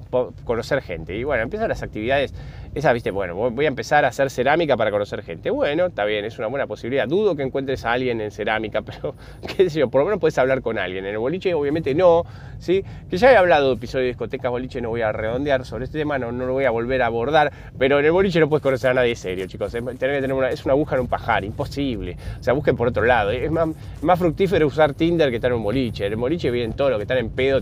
conocer 0.45 0.81
gente. 0.81 1.17
Y 1.17 1.25
bueno, 1.25 1.43
empiezan 1.43 1.67
las 1.67 1.83
actividades 1.83 2.33
esa, 2.75 2.91
viste, 2.91 3.09
bueno, 3.09 3.35
voy 3.35 3.63
a 3.63 3.67
empezar 3.69 4.03
a 4.03 4.09
hacer 4.09 4.29
cerámica 4.29 4.75
para 4.75 4.91
conocer 4.91 5.23
gente. 5.23 5.49
Bueno, 5.49 5.85
está 5.85 6.03
bien, 6.03 6.25
es 6.25 6.37
una 6.37 6.47
buena 6.47 6.67
posibilidad. 6.67 7.07
Dudo 7.07 7.33
que 7.33 7.41
encuentres 7.41 7.85
a 7.85 7.93
alguien 7.93 8.19
en 8.19 8.31
cerámica, 8.31 8.81
pero 8.85 9.15
qué 9.47 9.69
sé 9.69 9.79
yo, 9.79 9.89
por 9.89 10.01
lo 10.01 10.05
menos 10.05 10.19
puedes 10.19 10.37
hablar 10.37 10.61
con 10.61 10.77
alguien. 10.77 11.05
En 11.05 11.11
el 11.11 11.17
boliche, 11.17 11.53
obviamente 11.53 11.95
no, 11.95 12.23
¿sí? 12.59 12.83
Que 13.09 13.15
ya 13.15 13.31
he 13.31 13.37
hablado 13.37 13.69
de 13.69 13.75
episodios 13.75 14.03
de 14.03 14.07
discotecas 14.09 14.51
boliche, 14.51 14.81
no 14.81 14.89
voy 14.89 15.03
a 15.03 15.13
redondear 15.13 15.63
sobre 15.63 15.85
este 15.85 15.99
tema, 15.99 16.19
no, 16.19 16.33
no 16.33 16.45
lo 16.45 16.51
voy 16.51 16.65
a 16.65 16.69
volver 16.69 17.01
a 17.01 17.05
abordar, 17.05 17.49
pero 17.79 17.97
en 17.99 18.05
el 18.05 18.11
boliche 18.11 18.41
no 18.41 18.49
puedes 18.49 18.61
conocer 18.61 18.91
a 18.91 18.93
nadie 18.93 19.15
serio, 19.15 19.47
chicos. 19.47 19.71
Tener 19.71 19.97
que 19.97 20.21
tener 20.21 20.33
una, 20.33 20.49
es 20.49 20.65
una 20.65 20.73
aguja 20.73 20.95
en 20.95 21.01
un 21.03 21.07
pajar, 21.07 21.45
imposible. 21.45 22.17
O 22.37 22.43
sea, 22.43 22.51
busquen 22.51 22.75
por 22.75 22.89
otro 22.89 23.05
lado. 23.05 23.31
Es 23.31 23.49
más, 23.51 24.19
fructífero 24.19 24.67
usar 24.67 24.93
Tinder 24.93 25.29
que 25.29 25.35
estar 25.35 25.51
en 25.51 25.57
un 25.57 25.63
boliche. 25.63 26.07
En 26.07 26.11
el 26.11 26.19
boliche 26.19 26.51
vienen 26.51 26.73
todos 26.73 26.91
los 26.91 26.99
que 26.99 27.03
están 27.03 27.19
en 27.19 27.29
pedo, 27.29 27.61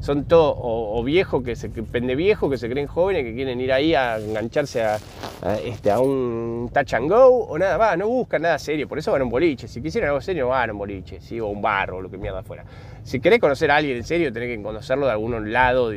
son 0.00 0.24
todos 0.24 0.54
o, 0.56 1.02
viejos 1.02 1.42
que 1.42 1.56
se 1.56 1.68
pende 1.68 2.14
viejo, 2.14 2.48
que 2.48 2.58
se 2.58 2.70
creen 2.70 2.86
jóvenes, 2.86 3.24
que 3.24 3.34
quieren 3.34 3.60
ir 3.60 3.72
ahí 3.72 3.94
a 3.96 4.18
engancharse 4.52 4.82
a, 4.82 4.98
este, 5.64 5.90
a 5.90 5.98
un 5.98 6.70
touch 6.72 6.94
and 6.94 7.08
go 7.08 7.44
o 7.44 7.58
nada 7.58 7.78
más, 7.78 7.96
no 7.96 8.08
buscan 8.08 8.42
nada 8.42 8.58
serio, 8.58 8.86
por 8.86 8.98
eso 8.98 9.10
van 9.10 9.22
a 9.22 9.24
un 9.24 9.30
boliche. 9.30 9.66
Si 9.66 9.80
quisieran 9.80 10.10
algo 10.10 10.20
serio, 10.20 10.48
van 10.48 10.70
a 10.70 10.72
un 10.72 10.78
boliche, 10.78 11.20
¿sí? 11.20 11.40
o 11.40 11.46
un 11.46 11.62
bar 11.62 11.90
o 11.92 12.02
lo 12.02 12.10
que 12.10 12.18
mierda 12.18 12.42
fuera. 12.42 12.64
Si 13.02 13.20
querés 13.20 13.40
conocer 13.40 13.70
a 13.70 13.76
alguien 13.76 13.96
en 13.96 14.04
serio, 14.04 14.32
tenés 14.32 14.56
que 14.56 14.62
conocerlo 14.62 15.06
de 15.06 15.12
algún 15.12 15.52
lado, 15.52 15.90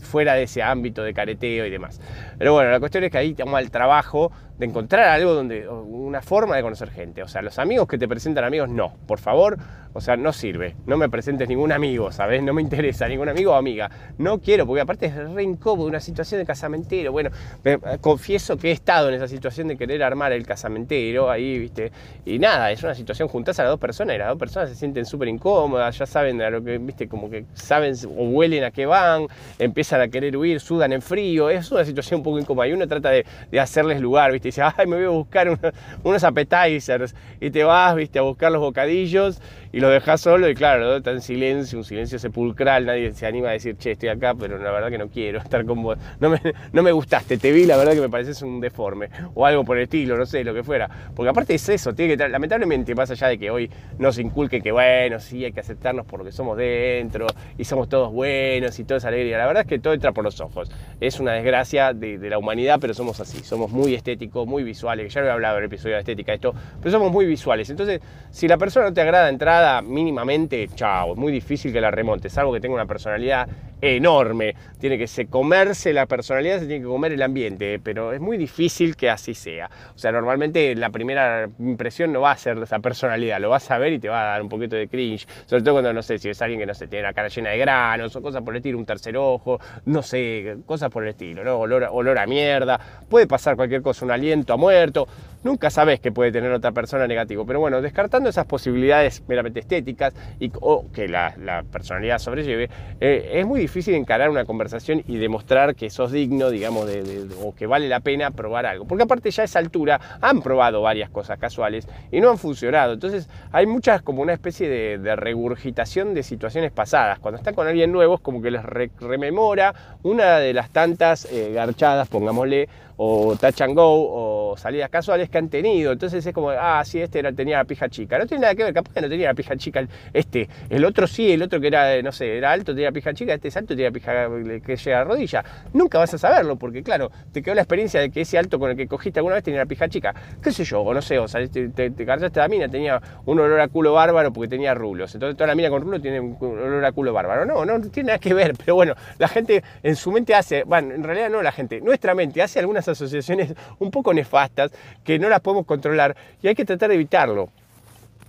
fuera 0.00 0.34
de 0.34 0.44
ese 0.44 0.62
ámbito 0.62 1.02
de 1.02 1.14
careteo 1.14 1.66
y 1.66 1.70
demás. 1.70 2.00
Pero 2.38 2.54
bueno, 2.54 2.70
la 2.70 2.80
cuestión 2.80 3.04
es 3.04 3.10
que 3.10 3.18
ahí 3.18 3.30
estamos 3.30 3.54
al 3.54 3.70
trabajo 3.70 4.32
de 4.58 4.66
encontrar 4.66 5.08
algo 5.08 5.34
donde, 5.34 5.68
una 5.68 6.20
forma 6.20 6.56
de 6.56 6.62
conocer 6.62 6.90
gente. 6.90 7.22
O 7.22 7.28
sea, 7.28 7.42
los 7.42 7.58
amigos 7.58 7.86
que 7.86 7.96
te 7.96 8.08
presentan 8.08 8.44
amigos, 8.44 8.68
no, 8.68 8.94
por 9.06 9.20
favor, 9.20 9.56
o 9.92 10.00
sea, 10.00 10.16
no 10.16 10.32
sirve. 10.32 10.74
No 10.86 10.96
me 10.96 11.08
presentes 11.08 11.48
ningún 11.48 11.70
amigo, 11.72 12.10
¿sabes? 12.10 12.42
No 12.42 12.52
me 12.52 12.62
interesa 12.62 13.06
ningún 13.08 13.28
amigo 13.28 13.52
o 13.52 13.54
amiga. 13.54 13.90
No 14.18 14.40
quiero, 14.40 14.66
porque 14.66 14.80
aparte 14.80 15.06
es 15.06 15.14
re 15.14 15.42
incómodo 15.44 15.86
una 15.86 16.00
situación 16.00 16.40
de 16.40 16.46
casamentero. 16.46 17.12
Bueno, 17.12 17.30
eh, 17.64 17.78
confieso 18.00 18.56
que 18.56 18.70
he 18.70 18.72
estado 18.72 19.08
en 19.08 19.14
esa 19.14 19.28
situación 19.28 19.68
de 19.68 19.76
querer 19.76 20.02
armar 20.02 20.32
el 20.32 20.44
casamentero 20.44 21.30
ahí, 21.30 21.58
¿viste? 21.58 21.92
Y 22.24 22.38
nada, 22.38 22.70
es 22.72 22.82
una 22.82 22.94
situación 22.94 23.28
juntas 23.28 23.58
a 23.60 23.62
las 23.62 23.70
dos 23.70 23.80
personas 23.80 24.16
y 24.16 24.18
las 24.18 24.28
dos 24.28 24.38
personas 24.38 24.70
se 24.70 24.74
sienten 24.74 25.06
súper 25.06 25.28
incómodas, 25.28 25.96
ya 25.96 26.06
saben 26.06 26.42
a 26.42 26.50
lo 26.50 26.62
que, 26.62 26.78
¿viste? 26.78 27.08
Como 27.08 27.30
que 27.30 27.44
saben 27.54 27.94
o 28.16 28.24
huelen 28.28 28.64
a 28.64 28.72
qué 28.72 28.86
van, 28.86 29.26
empiezan 29.58 30.00
a 30.00 30.08
querer 30.08 30.36
huir, 30.36 30.60
sudan 30.60 30.92
en 30.92 31.02
frío. 31.02 31.48
Es 31.48 31.70
una 31.70 31.84
situación 31.84 32.18
un 32.18 32.24
poco 32.24 32.38
incómoda 32.40 32.66
y 32.66 32.72
uno 32.72 32.88
trata 32.88 33.10
de, 33.10 33.24
de 33.50 33.60
hacerles 33.60 34.00
lugar, 34.00 34.32
¿viste? 34.32 34.47
Dice, 34.48 34.62
ay, 34.62 34.86
me 34.86 34.96
voy 34.96 35.04
a 35.04 35.10
buscar 35.10 35.58
unos 36.02 36.24
appetizers 36.24 37.14
y 37.40 37.50
te 37.50 37.64
vas, 37.64 37.94
viste, 37.94 38.18
a 38.18 38.22
buscar 38.22 38.52
los 38.52 38.60
bocadillos 38.60 39.40
y 39.72 39.80
lo 39.80 39.90
dejas 39.90 40.20
solo 40.20 40.48
y 40.48 40.54
claro, 40.54 40.96
está 40.96 41.10
en 41.10 41.20
silencio, 41.20 41.78
un 41.78 41.84
silencio 41.84 42.18
sepulcral, 42.18 42.86
nadie 42.86 43.12
se 43.12 43.26
anima 43.26 43.48
a 43.48 43.52
decir, 43.52 43.76
che, 43.76 43.92
estoy 43.92 44.08
acá, 44.08 44.34
pero 44.34 44.58
la 44.58 44.70
verdad 44.70 44.90
que 44.90 44.98
no 44.98 45.08
quiero 45.08 45.38
estar 45.42 45.64
con 45.64 45.82
vos, 45.82 45.98
no 46.20 46.30
me, 46.30 46.40
no 46.72 46.82
me 46.82 46.92
gustaste, 46.92 47.38
te 47.38 47.52
vi, 47.52 47.64
la 47.64 47.76
verdad 47.76 47.92
que 47.92 48.00
me 48.00 48.08
pareces 48.08 48.40
un 48.42 48.60
deforme, 48.60 49.08
o 49.34 49.44
algo 49.44 49.64
por 49.64 49.76
el 49.76 49.84
estilo, 49.84 50.16
no 50.16 50.26
sé, 50.26 50.44
lo 50.44 50.54
que 50.54 50.62
fuera, 50.62 50.88
porque 51.14 51.30
aparte 51.30 51.54
es 51.54 51.68
eso, 51.68 51.94
tiene 51.94 52.16
que, 52.16 52.28
lamentablemente, 52.28 52.94
más 52.94 53.10
allá 53.10 53.28
de 53.28 53.38
que 53.38 53.50
hoy 53.50 53.70
nos 53.98 54.18
inculque 54.18 54.60
que 54.60 54.72
bueno, 54.72 55.20
sí, 55.20 55.44
hay 55.44 55.52
que 55.52 55.60
aceptarnos 55.60 56.06
por 56.06 56.20
lo 56.20 56.24
que 56.24 56.32
somos 56.32 56.56
dentro, 56.56 57.26
y 57.56 57.64
somos 57.64 57.88
todos 57.88 58.12
buenos 58.12 58.78
y 58.78 58.84
toda 58.84 58.98
esa 58.98 59.08
alegría, 59.08 59.38
la 59.38 59.46
verdad 59.46 59.62
es 59.62 59.68
que 59.68 59.78
todo 59.78 59.92
entra 59.92 60.12
por 60.12 60.24
los 60.24 60.40
ojos, 60.40 60.70
es 61.00 61.20
una 61.20 61.32
desgracia 61.32 61.92
de, 61.92 62.18
de 62.18 62.30
la 62.30 62.38
humanidad, 62.38 62.78
pero 62.80 62.94
somos 62.94 63.20
así, 63.20 63.42
somos 63.44 63.70
muy 63.70 63.94
estéticos, 63.94 64.37
muy 64.46 64.62
visuales, 64.62 65.12
ya 65.12 65.20
lo 65.20 65.28
he 65.28 65.30
hablado 65.30 65.58
en 65.58 65.64
el 65.64 65.66
episodio 65.66 65.94
de 65.94 66.00
estética 66.00 66.32
esto, 66.32 66.54
pero 66.80 66.90
somos 66.90 67.10
muy 67.10 67.26
visuales, 67.26 67.70
entonces, 67.70 68.00
si 68.30 68.48
la 68.48 68.58
persona 68.58 68.86
no 68.86 68.92
te 68.92 69.00
agrada 69.00 69.28
entrar 69.28 69.82
mínimamente, 69.84 70.68
chao, 70.74 71.12
es 71.12 71.18
muy 71.18 71.32
difícil 71.32 71.72
que 71.72 71.80
la 71.80 71.90
remonte, 71.90 72.28
salvo 72.28 72.52
que 72.52 72.60
tenga 72.60 72.74
una 72.74 72.86
personalidad 72.86 73.48
enorme. 73.80 74.54
Tiene 74.78 74.98
que 74.98 75.06
se 75.06 75.26
comerse 75.26 75.92
la 75.92 76.06
personalidad, 76.06 76.60
se 76.60 76.66
tiene 76.66 76.82
que 76.82 76.88
comer 76.88 77.12
el 77.12 77.22
ambiente, 77.22 77.78
pero 77.82 78.12
es 78.12 78.20
muy 78.20 78.36
difícil 78.36 78.96
que 78.96 79.10
así 79.10 79.34
sea. 79.34 79.70
O 79.94 79.98
sea, 79.98 80.12
normalmente 80.12 80.74
la 80.74 80.90
primera 80.90 81.48
impresión 81.58 82.12
no 82.12 82.20
va 82.20 82.32
a 82.32 82.36
ser 82.36 82.58
esa 82.58 82.78
personalidad, 82.78 83.40
lo 83.40 83.50
vas 83.50 83.70
a 83.70 83.78
ver 83.78 83.92
y 83.92 83.98
te 83.98 84.08
va 84.08 84.22
a 84.22 84.24
dar 84.32 84.42
un 84.42 84.48
poquito 84.48 84.76
de 84.76 84.88
cringe, 84.88 85.26
sobre 85.46 85.62
todo 85.62 85.74
cuando, 85.74 85.92
no 85.92 86.02
sé, 86.02 86.18
si 86.18 86.28
es 86.28 86.40
alguien 86.42 86.60
que 86.60 86.66
no 86.66 86.74
sé, 86.74 86.86
tiene 86.86 87.04
la 87.04 87.12
cara 87.12 87.28
llena 87.28 87.50
de 87.50 87.58
granos 87.58 88.14
o 88.14 88.22
cosas 88.22 88.42
por 88.42 88.54
el 88.54 88.58
estilo, 88.58 88.78
un 88.78 88.86
tercer 88.86 89.16
ojo, 89.16 89.58
no 89.86 90.02
sé, 90.02 90.58
cosas 90.66 90.90
por 90.90 91.02
el 91.02 91.10
estilo, 91.10 91.44
¿no? 91.44 91.58
Olor, 91.58 91.88
olor 91.90 92.18
a 92.18 92.26
mierda, 92.26 92.78
puede 93.08 93.26
pasar 93.26 93.56
cualquier 93.56 93.82
cosa, 93.82 94.04
un 94.04 94.12
aliento 94.28 94.58
muerto, 94.58 95.08
nunca 95.42 95.70
sabes 95.70 96.00
que 96.00 96.12
puede 96.12 96.32
tener 96.32 96.52
otra 96.52 96.72
persona 96.72 97.06
negativo, 97.06 97.46
pero 97.46 97.60
bueno, 97.60 97.80
descartando 97.80 98.28
esas 98.28 98.46
posibilidades 98.46 99.22
meramente 99.28 99.60
estéticas 99.60 100.14
y, 100.38 100.50
que 100.92 101.08
la, 101.08 101.64
personalidad 101.70 102.18
sobrelleve, 102.18 102.68
eh, 103.00 103.30
es 103.34 103.46
muy 103.46 103.60
difícil 103.60 103.94
encarar 103.94 104.30
una 104.30 104.44
conversación 104.44 105.02
y 105.06 105.16
demostrar 105.16 105.74
que 105.74 105.90
sos 105.90 106.12
digno, 106.12 106.50
digamos, 106.50 106.86
de, 106.86 107.26
o 107.42 107.54
que 107.54 107.66
vale 107.66 107.88
la 107.88 108.00
pena 108.00 108.30
probar 108.30 108.66
algo. 108.66 108.84
Porque 108.86 109.04
aparte 109.04 109.30
ya 109.30 109.42
a 109.42 109.44
esa 109.44 109.58
altura 109.58 110.00
han 110.20 110.42
probado 110.42 110.82
varias 110.82 111.10
cosas 111.10 111.38
casuales 111.38 111.88
y 112.10 112.20
no 112.20 112.30
han 112.30 112.38
funcionado. 112.38 112.94
Entonces 112.94 113.28
hay 113.52 113.66
muchas 113.66 114.02
como 114.02 114.22
una 114.22 114.32
especie 114.32 114.68
de, 114.68 115.16
regurgitación 115.16 116.14
de 116.14 116.22
situaciones 116.22 116.70
pasadas. 116.70 117.18
Cuando 117.18 117.38
están 117.38 117.54
con 117.54 117.66
alguien 117.66 117.90
nuevo 117.90 118.16
es 118.16 118.20
como 118.20 118.42
que 118.42 118.50
les 118.50 118.62
rememora 118.64 119.74
una 120.02 120.38
de 120.38 120.52
las 120.52 120.70
tantas 120.70 121.26
eh, 121.30 121.52
garchadas, 121.52 122.08
pongámosle, 122.08 122.68
o 122.98 123.36
touch 123.36 123.60
and 123.62 123.74
go 123.74 123.84
o 124.18 124.56
salidas 124.56 124.90
casuales 124.90 125.30
que 125.30 125.38
han 125.38 125.48
tenido. 125.48 125.92
Entonces 125.92 126.24
es 126.26 126.34
como, 126.34 126.50
ah, 126.50 126.82
sí, 126.84 127.00
este 127.00 127.20
era, 127.20 127.32
tenía 127.32 127.58
la 127.58 127.64
pija 127.64 127.88
chica. 127.88 128.18
No 128.18 128.26
tiene 128.26 128.42
nada 128.42 128.54
que 128.54 128.64
ver, 128.64 128.74
capaz 128.74 128.92
que 128.92 129.00
no 129.00 129.08
tenía 129.08 129.28
la 129.28 129.34
pija 129.34 129.56
chica 129.56 129.86
este. 130.12 130.48
El 130.68 130.84
otro 130.84 131.06
sí, 131.06 131.32
el 131.32 131.42
otro 131.42 131.60
que 131.60 131.68
era, 131.68 132.00
no 132.02 132.12
sé, 132.12 132.36
era 132.36 132.52
alto, 132.52 132.74
tenía 132.74 132.92
pija 132.92 133.14
chica, 133.14 133.34
este 133.34 133.48
es 133.48 133.56
alto, 133.56 133.74
tenía 133.74 133.90
pija 133.90 134.28
que 134.64 134.76
llega 134.76 135.00
a 135.00 135.04
rodilla. 135.04 135.44
Nunca 135.72 135.98
vas 135.98 136.12
a 136.14 136.18
saberlo 136.18 136.56
porque, 136.56 136.82
claro, 136.82 137.10
te 137.32 137.42
quedó 137.42 137.54
la 137.54 137.62
experiencia 137.62 138.00
de 138.00 138.10
que 138.10 138.22
ese 138.22 138.38
alto 138.38 138.58
con 138.58 138.70
el 138.70 138.76
que 138.76 138.86
cogiste 138.86 139.20
alguna 139.20 139.36
vez 139.36 139.44
tenía 139.44 139.60
la 139.60 139.66
pija 139.66 139.88
chica. 139.88 140.14
¿Qué 140.42 140.50
sé 140.52 140.64
yo? 140.64 140.80
O 140.80 140.94
no 140.94 141.02
sé, 141.02 141.18
o 141.18 141.28
sea, 141.28 141.46
te, 141.46 141.68
te, 141.68 141.90
te 141.90 142.06
la 142.06 142.48
mina, 142.48 142.68
tenía 142.68 143.00
un 143.26 143.38
olor 143.38 143.60
a 143.60 143.68
culo 143.68 143.92
bárbaro 143.92 144.32
porque 144.32 144.48
tenía 144.48 144.74
rulos. 144.74 145.14
Entonces 145.14 145.36
toda 145.36 145.48
la 145.48 145.54
mina 145.54 145.70
con 145.70 145.82
rulos 145.82 146.02
tiene 146.02 146.20
un 146.20 146.36
olor 146.40 146.84
a 146.84 146.92
culo 146.92 147.12
bárbaro. 147.12 147.44
No, 147.44 147.64
no, 147.64 147.78
no 147.78 147.90
tiene 147.90 148.08
nada 148.08 148.18
que 148.18 148.34
ver, 148.34 148.54
pero 148.56 148.74
bueno, 148.74 148.94
la 149.18 149.28
gente 149.28 149.62
en 149.82 149.96
su 149.96 150.10
mente 150.12 150.34
hace, 150.34 150.64
bueno, 150.64 150.94
en 150.94 151.02
realidad 151.02 151.30
no 151.30 151.42
la 151.42 151.52
gente, 151.52 151.80
nuestra 151.80 152.14
mente 152.14 152.42
hace 152.42 152.58
algunas 152.58 152.88
asociaciones 152.88 153.54
un 153.78 153.90
poco 153.90 153.97
nefastas 154.12 154.72
que 155.04 155.18
no 155.18 155.28
las 155.28 155.40
podemos 155.40 155.66
controlar 155.66 156.16
y 156.42 156.48
hay 156.48 156.54
que 156.54 156.64
tratar 156.64 156.88
de 156.88 156.96
evitarlo. 156.96 157.50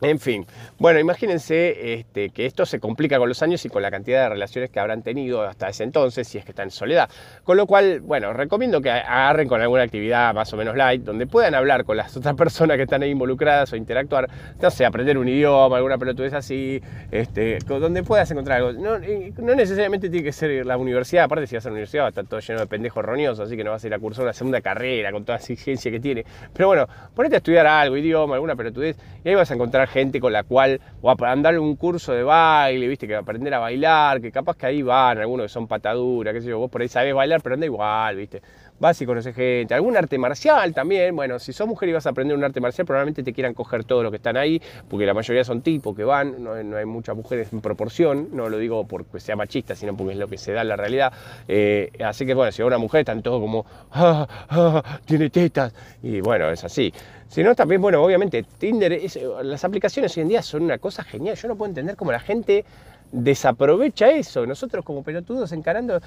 En 0.02 0.18
fin, 0.18 0.46
bueno, 0.78 0.98
imagínense 0.98 1.94
este, 1.94 2.30
que 2.30 2.46
esto 2.46 2.66
se 2.66 2.80
complica 2.80 3.18
con 3.18 3.28
los 3.28 3.42
años 3.44 3.66
y 3.66 3.70
con 3.70 3.82
la 3.82 3.92
cantidad 3.92 4.24
de 4.24 4.30
relaciones 4.30 4.70
que 4.70 4.80
habrán 4.80 5.04
tenido 5.04 5.42
hasta 5.42 5.68
ese 5.68 5.84
entonces, 5.84 6.26
si 6.26 6.38
es 6.38 6.46
que 6.46 6.52
están 6.52 6.68
en 6.68 6.72
soledad. 6.72 7.10
Con 7.44 7.58
lo 7.58 7.68
cual, 7.68 8.00
bueno, 8.00 8.32
recomiendo 8.32 8.82
que 8.82 8.90
agarren 8.90 9.50
con 9.50 9.60
alguna 9.60 9.84
actividad 9.84 10.34
más 10.34 10.54
o 10.54 10.58
menos 10.58 10.78
light, 10.78 11.04
donde 11.04 11.28
puedan 11.28 11.54
hablar 11.54 11.84
con 11.84 11.98
las 11.98 12.16
otras 12.18 12.34
personas 12.36 12.78
que 12.78 12.84
están 12.84 13.04
ahí 13.04 13.10
involucradas 13.10 13.74
o 13.74 13.76
interactuar, 13.76 14.30
no 14.62 14.72
sé, 14.72 14.86
aprender 14.86 15.18
un 15.18 15.28
idioma, 15.28 15.76
alguna 15.76 15.98
pelotudez 15.98 16.32
así, 16.34 16.82
este, 17.12 17.58
donde 17.68 18.02
puedas 18.02 18.32
encontrar 18.32 18.60
algo. 18.60 18.72
No, 18.72 19.00
no, 19.00 19.56
necesariamente 19.56 20.10
tiene 20.10 20.24
que 20.24 20.32
ser 20.32 20.66
la 20.66 20.78
universidad, 20.78 21.26
aparte 21.26 21.46
si 21.46 21.56
vas 21.56 21.66
a 21.66 21.70
la 21.70 21.74
universidad 21.74 22.04
va 22.04 22.08
a 22.08 22.10
estar 22.10 22.26
todo 22.26 22.40
lleno 22.40 22.62
de 22.62 22.68
pendejos 22.68 23.04
roñosos, 23.04 23.48
así 23.48 23.58
que 23.58 23.66
no 23.66 23.72
vas 23.72 23.84
a 23.84 23.88
ir 23.88 23.94
a 23.94 24.00
cursar 24.00 24.24
una 24.24 24.34
segunda 24.34 24.62
carrera 24.62 25.12
con 25.12 25.26
toda 25.26 25.40
esa 25.40 25.52
exigencia 25.52 25.92
que 25.92 26.00
tiene. 26.00 26.26
Pero 26.54 26.68
bueno, 26.68 26.88
ponete 27.14 27.36
a 27.36 27.40
estudiar 27.40 27.68
algo, 27.68 27.98
idioma, 27.98 28.36
alguna 28.36 28.56
pelotudez, 28.56 28.96
y 29.26 29.30
ahí 29.30 29.36
vas 29.36 29.52
a 29.52 29.56
encontrar 29.56 29.88
gente 29.89 30.19
con 30.19 30.34
la 30.34 30.43
cual, 30.43 30.80
o 31.02 31.10
a 31.10 31.15
andar 31.32 31.58
un 31.60 31.75
curso 31.75 32.13
de 32.13 32.23
baile, 32.23 32.88
viste, 32.88 33.08
que 33.08 33.15
aprender 33.15 33.54
a 33.54 33.60
bailar, 33.60 34.21
que 34.21 34.32
capaz 34.32 34.56
que 34.56 34.67
ahí 34.67 34.82
van, 34.82 35.17
algunos 35.17 35.45
que 35.45 35.49
son 35.49 35.67
pataduras, 35.67 36.34
qué 36.34 36.41
sé 36.41 36.49
yo, 36.49 36.60
vos 36.60 36.69
por 36.71 36.82
ahí 36.82 36.88
sabés 36.88 37.13
bailar, 37.13 37.41
pero 37.41 37.56
anda 37.56 37.65
igual, 37.65 38.15
viste. 38.15 38.41
Vas 38.80 39.02
y 39.02 39.06
conoces 39.06 39.36
gente, 39.36 39.73
algún 39.73 39.97
arte 39.97 40.17
marcial 40.17 40.73
también, 40.73 41.13
bueno, 41.13 41.38
si 41.38 41.52
sos 41.52 41.67
mujer 41.67 41.89
y 41.89 41.91
vas 41.91 42.06
a 42.06 42.12
aprender 42.12 42.38
un 42.38 42.43
arte 42.45 42.62
marcial, 42.62 42.88
probablemente 42.88 43.23
te 43.23 43.34
quieran 43.34 43.54
coger 43.54 43.84
todos 43.84 44.04
los 44.04 44.12
que 44.12 44.15
están 44.17 44.38
ahí, 44.38 44.62
porque 44.88 45.06
la 45.06 45.13
mayoría 45.13 45.43
son 45.43 45.62
tipos 45.62 45.93
que 45.93 46.06
van, 46.06 46.41
no, 46.41 46.54
hay 46.54 46.86
muchas 46.86 47.15
mujeres 47.15 47.52
en 47.52 47.60
proporción, 47.60 48.30
no 48.32 48.47
lo 48.47 48.58
digo 48.58 48.88
porque 48.88 49.19
sea 49.19 49.36
machista, 49.36 49.75
sino 49.75 49.97
porque 49.97 50.13
es 50.13 50.19
lo 50.19 50.30
que 50.30 50.38
se 50.38 50.54
da 50.54 50.62
en 50.62 50.69
la 50.69 50.78
realidad. 50.78 51.12
Eh, 51.47 51.91
así 52.06 52.25
que 52.25 52.34
bueno, 52.34 52.54
si 52.54 52.62
a 52.62 52.65
una 52.65 52.78
mujer 52.78 53.02
están 53.02 53.21
todos 53.21 53.41
como, 53.41 53.65
ah, 53.91 54.25
ah, 54.49 54.99
tiene 55.04 55.30
tetas, 55.30 55.73
y 56.02 56.21
bueno, 56.21 56.49
es 56.49 56.63
así. 56.63 56.93
Sino 57.30 57.54
también, 57.54 57.80
bueno, 57.80 58.04
obviamente, 58.04 58.44
Tinder, 58.58 59.00
las 59.44 59.63
aplicaciones 59.63 60.18
hoy 60.18 60.24
en 60.24 60.30
día 60.30 60.42
son 60.42 60.63
una 60.63 60.80
cosa 60.80 61.04
genial. 61.04 61.36
Yo 61.36 61.48
no 61.48 61.56
puedo 61.56 61.70
entender 61.70 61.96
cómo 61.96 62.12
la 62.12 62.20
gente 62.20 62.65
desaprovecha 63.12 64.10
eso. 64.10 64.48
Nosotros 64.48 64.84
como 64.84 65.04
pelotudos 65.04 65.52
encarando, 65.52 66.02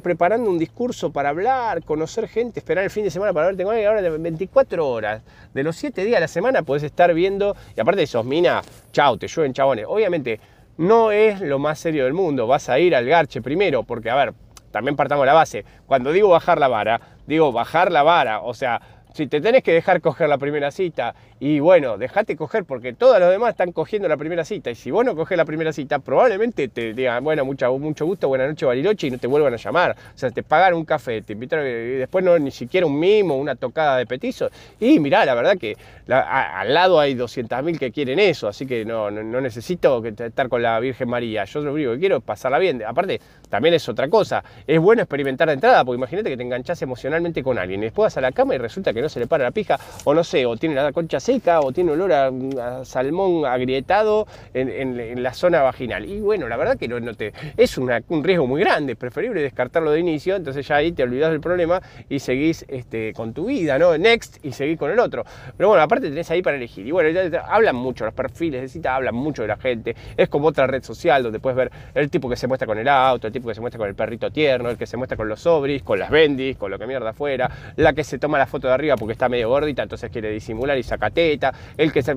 preparando 0.00 0.48
un 0.48 0.58
discurso 0.58 1.12
para 1.12 1.30
hablar, 1.30 1.82
conocer 1.82 2.28
gente, 2.28 2.60
esperar 2.60 2.84
el 2.84 2.90
fin 2.90 3.02
de 3.02 3.10
semana 3.10 3.32
para 3.32 3.46
verte 3.46 3.64
con 3.64 3.72
alguien, 3.72 3.88
ahora 3.88 4.02
de 4.02 4.10
24 4.10 4.88
horas, 4.88 5.22
de 5.52 5.62
los 5.64 5.74
7 5.74 6.04
días 6.04 6.18
a 6.18 6.20
la 6.20 6.28
semana 6.28 6.62
podés 6.62 6.84
estar 6.84 7.12
viendo, 7.14 7.56
y 7.76 7.80
aparte 7.80 7.98
de 7.98 8.04
esos 8.04 8.24
mina, 8.24 8.62
chau, 8.92 9.16
te 9.16 9.26
llueven 9.26 9.52
chabones. 9.52 9.86
Obviamente 9.88 10.38
no 10.76 11.10
es 11.10 11.40
lo 11.40 11.58
más 11.58 11.80
serio 11.80 12.04
del 12.04 12.14
mundo, 12.14 12.46
vas 12.46 12.68
a 12.68 12.78
ir 12.78 12.94
al 12.94 13.06
garche 13.06 13.42
primero, 13.42 13.82
porque 13.82 14.10
a 14.10 14.16
ver, 14.16 14.34
también 14.70 14.96
partamos 14.96 15.24
la 15.24 15.34
base, 15.34 15.64
cuando 15.86 16.10
digo 16.10 16.28
bajar 16.28 16.58
la 16.58 16.66
vara, 16.66 17.00
digo 17.28 17.52
bajar 17.52 17.92
la 17.92 18.02
vara, 18.02 18.40
o 18.40 18.54
sea, 18.54 18.80
si 19.14 19.28
te 19.28 19.40
tenés 19.40 19.62
que 19.62 19.72
dejar 19.72 20.00
coger 20.00 20.28
la 20.28 20.38
primera 20.38 20.72
cita, 20.72 21.14
y 21.38 21.60
bueno, 21.60 21.96
dejate 21.96 22.36
coger 22.36 22.64
porque 22.64 22.92
todos 22.94 23.20
los 23.20 23.30
demás 23.30 23.50
están 23.50 23.70
cogiendo 23.70 24.08
la 24.08 24.16
primera 24.16 24.44
cita, 24.44 24.72
y 24.72 24.74
si 24.74 24.90
vos 24.90 25.04
no 25.04 25.14
coges 25.14 25.38
la 25.38 25.44
primera 25.44 25.72
cita, 25.72 26.00
probablemente 26.00 26.66
te 26.66 26.94
digan, 26.94 27.22
bueno, 27.22 27.44
mucho, 27.44 27.78
mucho 27.78 28.06
gusto, 28.06 28.26
buena 28.26 28.48
noche, 28.48 28.66
Bariloche, 28.66 29.06
y 29.06 29.10
no 29.12 29.18
te 29.18 29.28
vuelvan 29.28 29.54
a 29.54 29.56
llamar. 29.56 29.92
O 29.92 30.18
sea, 30.18 30.32
te 30.32 30.42
pagan 30.42 30.74
un 30.74 30.84
café, 30.84 31.22
te 31.22 31.34
invitaron, 31.34 31.64
y 31.64 31.70
después 31.70 32.24
no 32.24 32.36
ni 32.40 32.50
siquiera 32.50 32.88
un 32.88 32.98
mimo, 32.98 33.36
una 33.36 33.54
tocada 33.54 33.98
de 33.98 34.06
petizo, 34.06 34.50
y 34.80 34.98
mirá, 34.98 35.24
la 35.24 35.34
verdad 35.34 35.56
que 35.56 35.76
al 36.08 36.74
lado 36.74 36.98
hay 36.98 37.14
200.000 37.14 37.78
que 37.78 37.92
quieren 37.92 38.18
eso, 38.18 38.48
así 38.48 38.66
que 38.66 38.84
no, 38.84 39.12
no, 39.12 39.40
necesito 39.40 40.04
estar 40.04 40.48
con 40.48 40.60
la 40.60 40.80
Virgen 40.80 41.08
María, 41.08 41.44
yo 41.44 41.60
lo 41.60 41.72
único 41.72 41.92
que 41.92 41.98
quiero 42.00 42.16
es 42.16 42.22
pasarla 42.24 42.58
bien. 42.58 42.82
Aparte, 42.84 43.20
también 43.48 43.74
es 43.74 43.88
otra 43.88 44.08
cosa, 44.08 44.42
es 44.66 44.80
bueno 44.80 45.02
experimentar 45.02 45.46
de 45.46 45.54
entrada, 45.54 45.84
porque 45.84 45.98
imagínate 45.98 46.30
que 46.30 46.36
te 46.36 46.42
enganchas 46.42 46.82
emocionalmente 46.82 47.44
con 47.44 47.58
alguien, 47.58 47.80
y 47.80 47.84
después 47.84 48.06
vas 48.06 48.16
a 48.16 48.20
la 48.20 48.32
cama 48.32 48.56
y 48.56 48.58
resulta 48.58 48.92
que 48.92 49.03
no 49.04 49.08
se 49.08 49.20
le 49.20 49.26
para 49.26 49.44
la 49.44 49.50
pija, 49.50 49.78
o 50.04 50.14
no 50.14 50.24
sé, 50.24 50.46
o 50.46 50.56
tiene 50.56 50.74
la 50.74 50.92
concha 50.92 51.20
seca, 51.20 51.60
o 51.60 51.72
tiene 51.72 51.92
olor 51.92 52.12
a, 52.12 52.84
salmón 52.84 53.46
agrietado 53.46 54.26
en, 54.52 55.22
la 55.22 55.32
zona 55.32 55.62
vaginal. 55.62 56.04
Y 56.04 56.20
bueno, 56.20 56.48
la 56.48 56.56
verdad 56.56 56.76
que 56.76 56.88
no, 56.88 57.14
te, 57.14 57.32
es 57.56 57.78
un 57.78 58.24
riesgo 58.24 58.46
muy 58.46 58.60
grande, 58.60 58.92
es 58.92 58.98
preferible 58.98 59.42
descartarlo 59.42 59.90
de 59.90 60.00
inicio, 60.00 60.36
entonces 60.36 60.66
ya 60.66 60.76
ahí 60.76 60.92
te 60.92 61.02
olvidas 61.02 61.30
del 61.30 61.40
problema 61.40 61.80
y 62.08 62.18
seguís 62.18 62.64
este, 62.68 63.12
con 63.12 63.32
tu 63.32 63.46
vida, 63.46 63.78
¿no? 63.78 63.96
Next 63.96 64.44
y 64.44 64.52
seguís 64.52 64.78
con 64.78 64.90
el 64.90 64.98
otro. 64.98 65.24
Pero 65.56 65.68
bueno, 65.68 65.82
aparte 65.82 66.08
tenés 66.08 66.30
ahí 66.30 66.42
para 66.42 66.56
elegir. 66.56 66.86
Y 66.86 66.90
bueno, 66.90 67.08
hablan 67.48 67.76
mucho, 67.76 68.04
los 68.04 68.14
perfiles 68.14 68.62
de 68.62 68.68
cita 68.68 68.96
hablan 68.96 69.14
mucho 69.14 69.42
de 69.42 69.48
la 69.48 69.56
gente. 69.56 69.94
Es 70.16 70.28
como 70.28 70.48
otra 70.48 70.66
red 70.66 70.82
social 70.82 71.22
donde 71.22 71.40
puedes 71.40 71.56
ver 71.56 71.70
el 71.94 72.10
tipo 72.10 72.28
que 72.28 72.36
se 72.36 72.46
muestra 72.46 72.66
con 72.66 72.78
el 72.78 72.88
auto, 72.88 73.26
el 73.26 73.32
tipo 73.32 73.48
que 73.48 73.54
se 73.54 73.60
muestra 73.60 73.78
con 73.78 73.88
el 73.88 73.94
perrito 73.94 74.30
tierno, 74.30 74.70
el 74.70 74.76
que 74.76 74.86
se 74.86 74.96
muestra 74.96 75.16
con 75.16 75.28
los 75.28 75.40
sobris, 75.40 75.82
con 75.82 75.98
las 75.98 76.10
bendis, 76.10 76.56
con 76.56 76.70
lo 76.70 76.78
que 76.78 76.86
mierda 76.86 77.10
afuera, 77.10 77.50
la 77.76 77.92
que 77.92 78.04
se 78.04 78.18
toma 78.18 78.38
la 78.38 78.46
foto 78.46 78.68
de 78.68 78.74
arriba 78.74 78.93
porque 78.96 79.12
está 79.12 79.28
medio 79.28 79.48
gordita, 79.48 79.82
entonces 79.82 80.10
quiere 80.10 80.30
disimular 80.30 80.76
y 80.78 80.82
saca 80.82 81.10
teta, 81.10 81.52
el 81.76 81.92
que 81.92 82.02
se... 82.02 82.16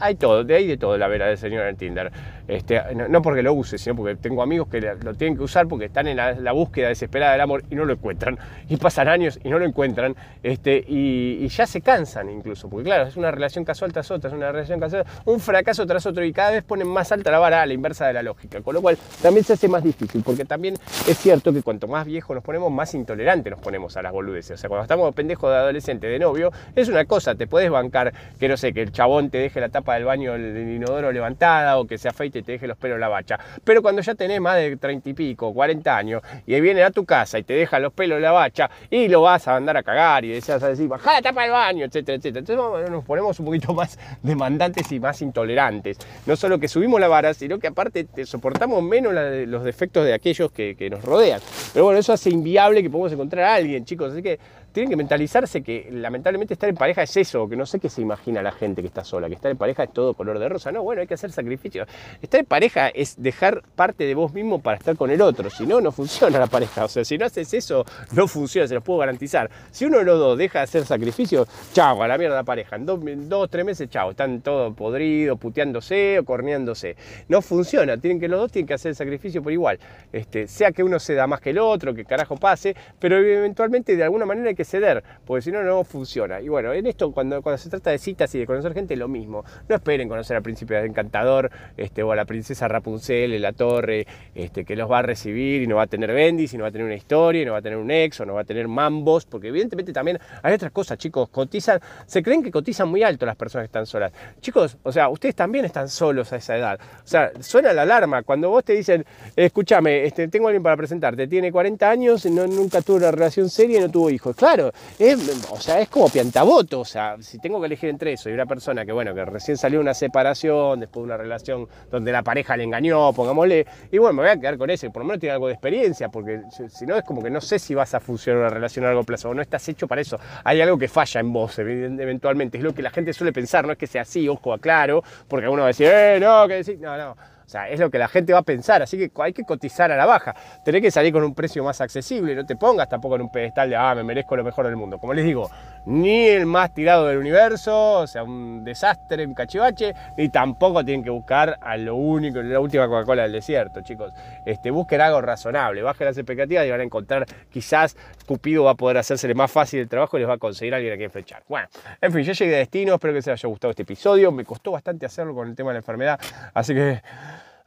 Hay 0.00 0.16
todo, 0.16 0.44
de 0.44 0.54
ahí 0.54 0.66
de 0.66 0.76
todo 0.76 0.96
la 0.96 1.08
vera 1.08 1.26
del 1.26 1.38
señor 1.38 1.66
en 1.66 1.76
Tinder. 1.76 2.10
Este, 2.48 2.80
no, 2.94 3.22
porque 3.22 3.42
lo 3.42 3.52
use, 3.54 3.76
sino 3.78 3.96
porque 3.96 4.16
tengo 4.16 4.42
amigos 4.42 4.68
que 4.68 4.80
lo 4.80 5.14
tienen 5.14 5.36
que 5.36 5.42
usar 5.42 5.66
porque 5.66 5.86
están 5.86 6.06
en 6.06 6.16
la, 6.16 6.52
búsqueda 6.52 6.88
desesperada 6.88 7.32
del 7.32 7.40
amor 7.40 7.64
y 7.70 7.74
no 7.74 7.84
lo 7.84 7.94
encuentran. 7.94 8.38
Y 8.68 8.76
pasan 8.76 9.08
años 9.08 9.38
y 9.42 9.48
no 9.48 9.58
lo 9.58 9.64
encuentran. 9.64 10.14
Este, 10.42 10.84
y, 10.86 11.46
ya 11.48 11.66
se 11.66 11.80
cansan 11.80 12.28
incluso, 12.28 12.68
porque 12.68 12.84
claro, 12.84 13.06
es 13.06 13.16
una 13.16 13.30
relación 13.30 13.64
casual 13.64 13.92
tras 13.92 14.10
otra, 14.10 14.28
es 14.28 14.36
una 14.36 14.52
relación 14.52 14.78
casual, 14.78 15.06
un 15.24 15.40
fracaso 15.40 15.86
tras 15.86 16.04
otro 16.04 16.24
y 16.24 16.32
cada 16.32 16.50
vez 16.50 16.64
ponen 16.64 16.86
más 16.86 17.10
alta 17.12 17.30
la 17.30 17.38
vara 17.38 17.62
a 17.62 17.66
la 17.66 17.72
inversa 17.72 18.06
de 18.06 18.12
la 18.12 18.22
lógica. 18.22 18.60
Con 18.60 18.74
lo 18.74 18.82
cual 18.82 18.98
también 19.22 19.44
se 19.44 19.54
hace 19.54 19.68
más 19.68 19.82
difícil, 19.82 20.22
porque 20.22 20.44
también 20.44 20.74
es 21.08 21.18
cierto 21.18 21.52
que 21.52 21.62
cuanto 21.62 21.88
más 21.88 22.06
viejo 22.06 22.34
nos 22.34 22.44
ponemos, 22.44 22.70
más 22.70 22.94
intolerante 22.94 23.50
nos 23.50 23.60
ponemos 23.60 23.96
a 23.96 24.02
las 24.02 24.12
boludeces. 24.12 24.52
O 24.52 24.56
sea, 24.56 24.68
cuando 24.68 24.82
estamos 24.82 25.14
pendejos 25.14 25.50
de 25.50 25.56
adolescente, 25.56 26.06
novio, 26.18 26.52
es 26.74 26.88
una 26.88 27.04
cosa, 27.04 27.34
te 27.34 27.46
puedes 27.46 27.70
bancar 27.70 28.12
que 28.38 28.48
no 28.48 28.56
sé, 28.56 28.72
que 28.72 28.82
el 28.82 28.92
chabón 28.92 29.30
te 29.30 29.38
deje 29.38 29.60
la 29.60 29.68
tapa 29.68 29.94
del 29.94 30.04
baño 30.04 30.32
del 30.32 30.68
inodoro 30.68 31.12
levantada 31.12 31.78
o 31.78 31.86
que 31.86 31.98
se 31.98 32.08
afeite 32.08 32.40
y 32.40 32.42
te 32.42 32.52
deje 32.52 32.66
los 32.66 32.76
pelos 32.76 32.98
la 32.98 33.08
bacha. 33.08 33.38
Pero 33.64 33.82
cuando 33.82 34.02
ya 34.02 34.14
tenés 34.14 34.40
más 34.40 34.56
de 34.56 34.76
30 34.76 35.08
y 35.08 35.14
pico, 35.14 35.52
40 35.52 35.96
años, 35.96 36.22
y 36.46 36.60
viene 36.60 36.82
a 36.82 36.90
tu 36.90 37.04
casa 37.04 37.38
y 37.38 37.42
te 37.42 37.54
deja 37.54 37.78
los 37.78 37.92
pelos 37.92 38.20
la 38.20 38.32
bacha 38.32 38.70
y 38.90 39.08
lo 39.08 39.22
vas 39.22 39.46
a 39.48 39.52
mandar 39.52 39.76
a 39.76 39.82
cagar 39.82 40.24
y 40.24 40.28
deseas 40.28 40.62
decir, 40.62 40.88
baja 40.88 41.14
la 41.14 41.22
tapa 41.22 41.42
del 41.42 41.52
baño, 41.52 41.84
etcétera, 41.84 42.16
etcétera. 42.16 42.40
Entonces 42.40 42.90
nos 42.90 43.04
ponemos 43.04 43.38
un 43.40 43.46
poquito 43.46 43.72
más 43.74 43.98
demandantes 44.22 44.90
y 44.92 45.00
más 45.00 45.20
intolerantes. 45.22 45.98
No 46.26 46.36
solo 46.36 46.58
que 46.58 46.68
subimos 46.68 47.00
la 47.00 47.08
vara, 47.08 47.34
sino 47.34 47.58
que 47.58 47.68
aparte 47.68 48.06
soportamos 48.24 48.82
menos 48.82 49.14
los 49.14 49.64
defectos 49.64 50.04
de 50.04 50.14
aquellos 50.14 50.50
que, 50.52 50.74
que 50.76 50.90
nos 50.90 51.02
rodean. 51.02 51.40
Pero 51.72 51.86
bueno, 51.86 52.00
eso 52.00 52.12
hace 52.12 52.30
inviable 52.30 52.82
que 52.82 52.90
podamos 52.90 53.12
encontrar 53.12 53.44
a 53.44 53.54
alguien, 53.54 53.84
chicos. 53.84 54.12
Así 54.12 54.22
que 54.22 54.38
tienen 54.76 54.90
que 54.90 54.96
mentalizarse 54.96 55.62
que 55.62 55.88
lamentablemente 55.90 56.52
estar 56.52 56.68
en 56.68 56.76
pareja 56.76 57.02
es 57.02 57.16
eso, 57.16 57.48
que 57.48 57.56
no 57.56 57.64
sé 57.64 57.80
qué 57.80 57.88
se 57.88 58.02
imagina 58.02 58.42
la 58.42 58.52
gente 58.52 58.82
que 58.82 58.88
está 58.88 59.04
sola, 59.04 59.26
que 59.26 59.34
estar 59.34 59.50
en 59.50 59.56
pareja 59.56 59.84
es 59.84 59.90
todo 59.90 60.12
color 60.12 60.38
de 60.38 60.50
rosa. 60.50 60.70
No, 60.70 60.82
bueno, 60.82 61.00
hay 61.00 61.06
que 61.06 61.14
hacer 61.14 61.32
sacrificios. 61.32 61.88
Estar 62.20 62.40
en 62.40 62.44
pareja 62.44 62.88
es 62.88 63.14
dejar 63.16 63.62
parte 63.74 64.04
de 64.04 64.14
vos 64.14 64.34
mismo 64.34 64.60
para 64.60 64.76
estar 64.76 64.94
con 64.94 65.10
el 65.10 65.22
otro, 65.22 65.48
si 65.48 65.66
no, 65.66 65.80
no 65.80 65.92
funciona 65.92 66.38
la 66.38 66.46
pareja. 66.46 66.84
O 66.84 66.88
sea, 66.88 67.06
si 67.06 67.16
no 67.16 67.24
haces 67.24 67.54
eso, 67.54 67.86
no 68.12 68.28
funciona, 68.28 68.68
se 68.68 68.74
los 68.74 68.82
puedo 68.82 68.98
garantizar. 68.98 69.48
Si 69.70 69.86
uno 69.86 69.96
de 69.96 70.04
los 70.04 70.18
dos 70.18 70.36
deja 70.36 70.58
de 70.58 70.64
hacer 70.64 70.84
sacrificios, 70.84 71.48
chao, 71.72 72.02
a 72.02 72.06
la 72.06 72.18
mierda 72.18 72.36
la 72.36 72.44
pareja. 72.44 72.76
En 72.76 72.84
dos, 72.84 73.00
dos 73.02 73.48
tres 73.48 73.64
meses, 73.64 73.88
chao, 73.88 74.10
están 74.10 74.42
todos 74.42 74.74
podridos, 74.76 75.38
puteándose 75.38 76.18
o 76.18 76.24
corneándose. 76.26 76.96
No 77.28 77.40
funciona, 77.40 77.96
tienen 77.96 78.20
que 78.20 78.28
los 78.28 78.38
dos 78.38 78.52
tienen 78.52 78.66
que 78.66 78.74
hacer 78.74 78.90
el 78.90 78.96
sacrificio 78.96 79.42
por 79.42 79.52
igual. 79.52 79.78
Este, 80.12 80.46
sea 80.46 80.70
que 80.70 80.82
uno 80.82 80.98
se 81.00 81.14
da 81.14 81.26
más 81.26 81.40
que 81.40 81.48
el 81.48 81.58
otro, 81.60 81.94
que 81.94 82.04
carajo 82.04 82.36
pase, 82.36 82.76
pero 82.98 83.16
eventualmente 83.16 83.96
de 83.96 84.04
alguna 84.04 84.26
manera 84.26 84.50
hay 84.50 84.54
que 84.54 84.65
ceder, 84.66 85.02
porque 85.24 85.42
si 85.42 85.52
no, 85.52 85.62
no 85.62 85.84
funciona. 85.84 86.40
Y 86.40 86.48
bueno, 86.48 86.72
en 86.72 86.86
esto, 86.86 87.12
cuando, 87.12 87.42
cuando 87.42 87.58
se 87.58 87.70
trata 87.70 87.90
de 87.90 87.98
citas 87.98 88.34
y 88.34 88.38
de 88.38 88.46
conocer 88.46 88.74
gente, 88.74 88.96
lo 88.96 89.08
mismo. 89.08 89.44
No 89.68 89.76
esperen 89.76 90.08
conocer 90.08 90.36
al 90.36 90.42
príncipe 90.42 90.78
encantador 90.84 91.50
este, 91.76 92.02
o 92.02 92.12
a 92.12 92.16
la 92.16 92.24
princesa 92.24 92.68
Rapunzel 92.68 93.32
en 93.32 93.42
la 93.42 93.52
torre, 93.52 94.06
este, 94.34 94.64
que 94.64 94.76
los 94.76 94.90
va 94.90 94.98
a 94.98 95.02
recibir 95.02 95.62
y 95.62 95.66
no 95.66 95.76
va 95.76 95.82
a 95.82 95.86
tener 95.86 96.12
bendis, 96.12 96.52
y 96.54 96.58
no 96.58 96.62
va 96.62 96.68
a 96.68 96.72
tener 96.72 96.86
una 96.86 96.96
historia, 96.96 97.42
y 97.42 97.44
no 97.44 97.52
va 97.52 97.58
a 97.58 97.62
tener 97.62 97.78
un 97.78 97.90
ex, 97.90 98.20
o 98.20 98.26
no 98.26 98.34
va 98.34 98.42
a 98.42 98.44
tener 98.44 98.68
mambos, 98.68 99.24
porque 99.26 99.48
evidentemente 99.48 99.92
también 99.92 100.18
hay 100.42 100.54
otras 100.54 100.72
cosas, 100.72 100.98
chicos, 100.98 101.28
cotizan, 101.28 101.80
se 102.06 102.22
creen 102.22 102.42
que 102.42 102.50
cotizan 102.50 102.88
muy 102.88 103.02
alto 103.02 103.26
las 103.26 103.36
personas 103.36 103.64
que 103.64 103.66
están 103.66 103.86
solas. 103.86 104.12
Chicos, 104.40 104.76
o 104.82 104.92
sea, 104.92 105.08
ustedes 105.08 105.34
también 105.34 105.64
están 105.64 105.88
solos 105.88 106.32
a 106.32 106.36
esa 106.36 106.56
edad. 106.56 106.78
O 107.04 107.06
sea, 107.06 107.30
suena 107.40 107.72
la 107.72 107.82
alarma. 107.82 108.22
Cuando 108.22 108.50
vos 108.50 108.64
te 108.64 108.72
dicen, 108.72 109.04
escúchame, 109.34 110.04
este, 110.04 110.28
tengo 110.28 110.48
alguien 110.48 110.62
para 110.62 110.76
presentarte, 110.76 111.26
tiene 111.26 111.52
40 111.52 111.90
años, 111.90 112.26
no, 112.26 112.46
nunca 112.46 112.82
tuvo 112.82 112.96
una 112.96 113.10
relación 113.10 113.48
seria 113.48 113.78
y 113.78 113.80
no 113.80 113.90
tuvo 113.90 114.10
hijos. 114.10 114.34
Claro, 114.36 114.55
es, 114.98 115.46
o 115.50 115.60
sea, 115.60 115.80
es 115.80 115.88
como 115.88 116.08
piantaboto, 116.08 116.80
o 116.80 116.84
sea, 116.84 117.16
si 117.20 117.38
tengo 117.38 117.60
que 117.60 117.66
elegir 117.66 117.90
entre 117.90 118.12
eso 118.12 118.30
y 118.30 118.32
una 118.32 118.46
persona 118.46 118.84
que, 118.84 118.92
bueno, 118.92 119.14
que 119.14 119.24
recién 119.24 119.56
salió 119.56 119.80
una 119.80 119.94
separación, 119.94 120.80
después 120.80 121.02
de 121.02 121.06
una 121.06 121.16
relación 121.16 121.68
donde 121.90 122.12
la 122.12 122.22
pareja 122.22 122.56
le 122.56 122.64
engañó, 122.64 123.12
pongámosle, 123.12 123.66
y 123.90 123.98
bueno, 123.98 124.14
me 124.14 124.22
voy 124.22 124.30
a 124.30 124.40
quedar 124.40 124.58
con 124.58 124.70
ese, 124.70 124.90
por 124.90 125.02
lo 125.02 125.08
menos 125.08 125.20
tiene 125.20 125.34
algo 125.34 125.48
de 125.48 125.54
experiencia, 125.54 126.08
porque 126.08 126.42
si 126.68 126.86
no 126.86 126.96
es 126.96 127.04
como 127.04 127.22
que 127.22 127.30
no 127.30 127.40
sé 127.40 127.58
si 127.58 127.74
vas 127.74 127.94
a 127.94 128.00
funcionar 128.00 128.40
una 128.42 128.50
relación 128.50 128.84
a 128.84 128.88
largo 128.88 129.04
plazo, 129.04 129.30
o 129.30 129.34
no 129.34 129.42
estás 129.42 129.68
hecho 129.68 129.86
para 129.86 130.00
eso, 130.00 130.18
hay 130.44 130.60
algo 130.60 130.78
que 130.78 130.88
falla 130.88 131.20
en 131.20 131.32
vos, 131.32 131.58
eventualmente, 131.58 132.58
es 132.58 132.64
lo 132.64 132.74
que 132.74 132.82
la 132.82 132.90
gente 132.90 133.12
suele 133.12 133.32
pensar, 133.32 133.66
no 133.66 133.72
es 133.72 133.78
que 133.78 133.86
sea 133.86 134.02
así, 134.02 134.28
ojo, 134.28 134.52
aclaro, 134.52 135.02
porque 135.28 135.48
uno 135.48 135.62
va 135.62 135.64
a 135.64 135.68
decir, 135.68 135.88
eh, 135.90 136.18
no, 136.20 136.46
que 136.48 136.54
decir, 136.54 136.78
no, 136.80 136.96
no 136.96 137.35
o 137.46 137.48
sea, 137.48 137.68
es 137.68 137.78
lo 137.78 137.90
que 137.90 137.98
la 137.98 138.08
gente 138.08 138.32
va 138.32 138.40
a 138.40 138.42
pensar, 138.42 138.82
así 138.82 138.98
que 138.98 139.10
hay 139.22 139.32
que 139.32 139.44
cotizar 139.44 139.92
a 139.92 139.96
la 139.96 140.04
baja. 140.04 140.34
Tenés 140.64 140.82
que 140.82 140.90
salir 140.90 141.12
con 141.12 141.22
un 141.22 141.32
precio 141.32 141.62
más 141.62 141.80
accesible, 141.80 142.34
no 142.34 142.44
te 142.44 142.56
pongas 142.56 142.88
tampoco 142.88 143.14
en 143.14 143.22
un 143.22 143.30
pedestal 143.30 143.70
de, 143.70 143.76
ah, 143.76 143.94
me 143.94 144.02
merezco 144.02 144.36
lo 144.36 144.42
mejor 144.42 144.66
del 144.66 144.74
mundo. 144.74 144.98
Como 144.98 145.14
les 145.14 145.24
digo, 145.24 145.48
ni 145.86 146.26
el 146.26 146.46
más 146.46 146.74
tirado 146.74 147.06
del 147.06 147.18
universo, 147.18 148.00
o 148.00 148.06
sea, 148.06 148.24
un 148.24 148.64
desastre, 148.64 149.24
un 149.24 149.34
cachivache, 149.34 149.94
ni 150.16 150.28
tampoco 150.28 150.84
tienen 150.84 151.04
que 151.04 151.10
buscar 151.10 151.58
a 151.60 151.76
lo 151.76 151.94
único, 151.94 152.42
la 152.42 152.60
última 152.60 152.86
Coca-Cola 152.86 153.22
del 153.22 153.32
desierto, 153.32 153.80
chicos. 153.82 154.12
Este, 154.44 154.70
busquen 154.70 155.00
algo 155.00 155.20
razonable, 155.20 155.82
bajen 155.82 156.06
las 156.06 156.18
expectativas 156.18 156.66
y 156.66 156.70
van 156.70 156.80
a 156.80 156.84
encontrar, 156.84 157.26
quizás 157.50 157.96
Cupido 158.26 158.64
va 158.64 158.72
a 158.72 158.74
poder 158.74 158.98
hacérsele 158.98 159.34
más 159.34 159.50
fácil 159.50 159.80
el 159.80 159.88
trabajo 159.88 160.16
y 160.16 160.20
les 160.20 160.28
va 160.28 160.34
a 160.34 160.38
conseguir 160.38 160.74
a 160.74 160.78
alguien 160.78 160.94
a 160.94 160.96
quien 160.96 161.10
flechar. 161.10 161.42
Bueno, 161.48 161.68
en 162.00 162.12
fin, 162.12 162.22
yo 162.22 162.32
llegué 162.32 162.56
a 162.56 162.58
destino, 162.58 162.94
espero 162.94 163.12
que 163.12 163.18
les 163.18 163.28
haya 163.28 163.48
gustado 163.48 163.70
este 163.70 163.82
episodio, 163.82 164.32
me 164.32 164.44
costó 164.44 164.72
bastante 164.72 165.06
hacerlo 165.06 165.34
con 165.34 165.48
el 165.48 165.54
tema 165.54 165.70
de 165.70 165.74
la 165.74 165.78
enfermedad, 165.78 166.20
así 166.52 166.74
que 166.74 167.00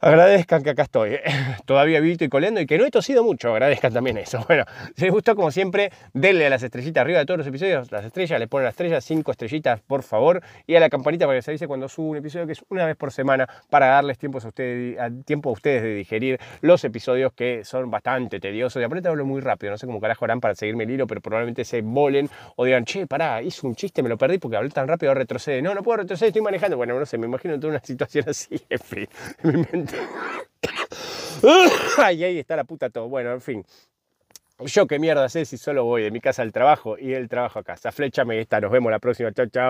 agradezcan 0.00 0.62
que 0.62 0.70
acá 0.70 0.82
estoy, 0.82 1.14
¿eh? 1.14 1.22
todavía 1.66 2.00
vivo 2.00 2.16
y 2.18 2.28
coleando 2.28 2.60
y 2.60 2.66
que 2.66 2.78
no 2.78 2.86
he 2.86 2.90
tosido 2.90 3.22
mucho, 3.22 3.52
agradezcan 3.52 3.92
también 3.92 4.18
eso. 4.18 4.44
Bueno, 4.50 4.64
si 4.96 5.04
les 5.04 5.12
gustó 5.12 5.36
como 5.36 5.52
siempre, 5.52 5.92
denle 6.12 6.46
a 6.46 6.50
las 6.50 6.64
estrellitas 6.64 7.02
arriba 7.02 7.20
de 7.20 7.26
todos 7.26 7.38
los 7.38 7.46
episodios, 7.46 7.92
las 7.92 8.04
estrellas, 8.04 8.40
le 8.40 8.48
ponen 8.48 8.64
las 8.64 8.72
estrellas, 8.72 9.04
cinco 9.04 9.30
estrellitas 9.30 9.80
por 9.80 10.02
favor, 10.02 10.42
y 10.66 10.74
a 10.74 10.80
la 10.80 10.88
campanita 10.88 11.26
para 11.26 11.38
que 11.38 11.42
se 11.42 11.52
avise 11.52 11.68
cuando 11.68 11.88
subo 11.88 12.10
un 12.10 12.16
episodio 12.16 12.46
que 12.46 12.52
es 12.54 12.64
una 12.68 12.84
vez 12.84 12.96
por 12.96 13.12
semana 13.12 13.48
para 13.68 13.86
darles 13.86 14.18
tiempo 14.18 14.38
a 14.42 14.48
ustedes, 14.48 14.98
tiempo 15.24 15.50
a 15.50 15.52
ustedes 15.52 15.82
de 15.82 15.94
digerir 15.94 16.40
los 16.62 16.82
episodios 16.82 17.32
que 17.32 17.64
son 17.64 17.90
bastante 17.92 18.40
tediosos. 18.40 18.80
Y 18.80 18.84
aparte 18.84 19.06
hablo 19.06 19.24
muy 19.24 19.40
rápido, 19.40 19.70
no 19.70 19.78
sé 19.78 19.86
cómo 19.86 20.00
carajo 20.00 20.24
harán 20.24 20.40
para 20.40 20.56
seguirme 20.56 20.82
el 20.84 20.90
hilo, 20.90 21.06
pero 21.06 21.20
probablemente 21.20 21.64
se 21.64 21.82
volen 21.82 22.28
o 22.56 22.64
digan, 22.64 22.84
che, 22.84 23.06
pará, 23.06 23.40
hice 23.40 23.66
un 23.66 23.76
chiste, 23.76 24.02
me 24.02 24.08
lo 24.08 24.18
perdí 24.18 24.38
porque 24.38 24.56
hablé 24.56 24.70
tan 24.70 24.88
rápido, 24.88 25.14
retrocede. 25.14 25.62
No, 25.62 25.74
no 25.74 25.84
puedo 25.84 25.98
retroceder, 25.98 26.30
estoy 26.30 26.42
manejando. 26.42 26.76
Bueno, 26.76 26.98
no 26.98 27.06
sé, 27.06 27.18
me 27.18 27.26
imagino 27.26 27.58
toda 27.60 27.74
una 27.74 27.84
situación 27.84 28.24
así, 28.28 28.60
en 28.68 28.78
fin, 28.78 29.08
mi 29.42 29.52
mente 29.52 29.89
Ay, 31.98 32.24
ahí 32.24 32.38
está 32.38 32.56
la 32.56 32.64
puta 32.64 32.90
todo. 32.90 33.08
Bueno, 33.08 33.32
en 33.32 33.40
fin. 33.40 33.64
Yo 34.66 34.86
qué 34.86 34.98
mierda 34.98 35.28
sé 35.28 35.46
si 35.46 35.56
solo 35.56 35.84
voy 35.84 36.02
de 36.02 36.10
mi 36.10 36.20
casa 36.20 36.42
al 36.42 36.52
trabajo 36.52 36.98
y 36.98 37.08
del 37.08 37.28
trabajo 37.28 37.58
a 37.58 37.62
casa. 37.62 37.92
Fléchame 37.92 38.40
esta. 38.40 38.60
Nos 38.60 38.70
vemos 38.70 38.90
la 38.90 38.98
próxima. 38.98 39.32
Chao, 39.32 39.46
chao. 39.46 39.68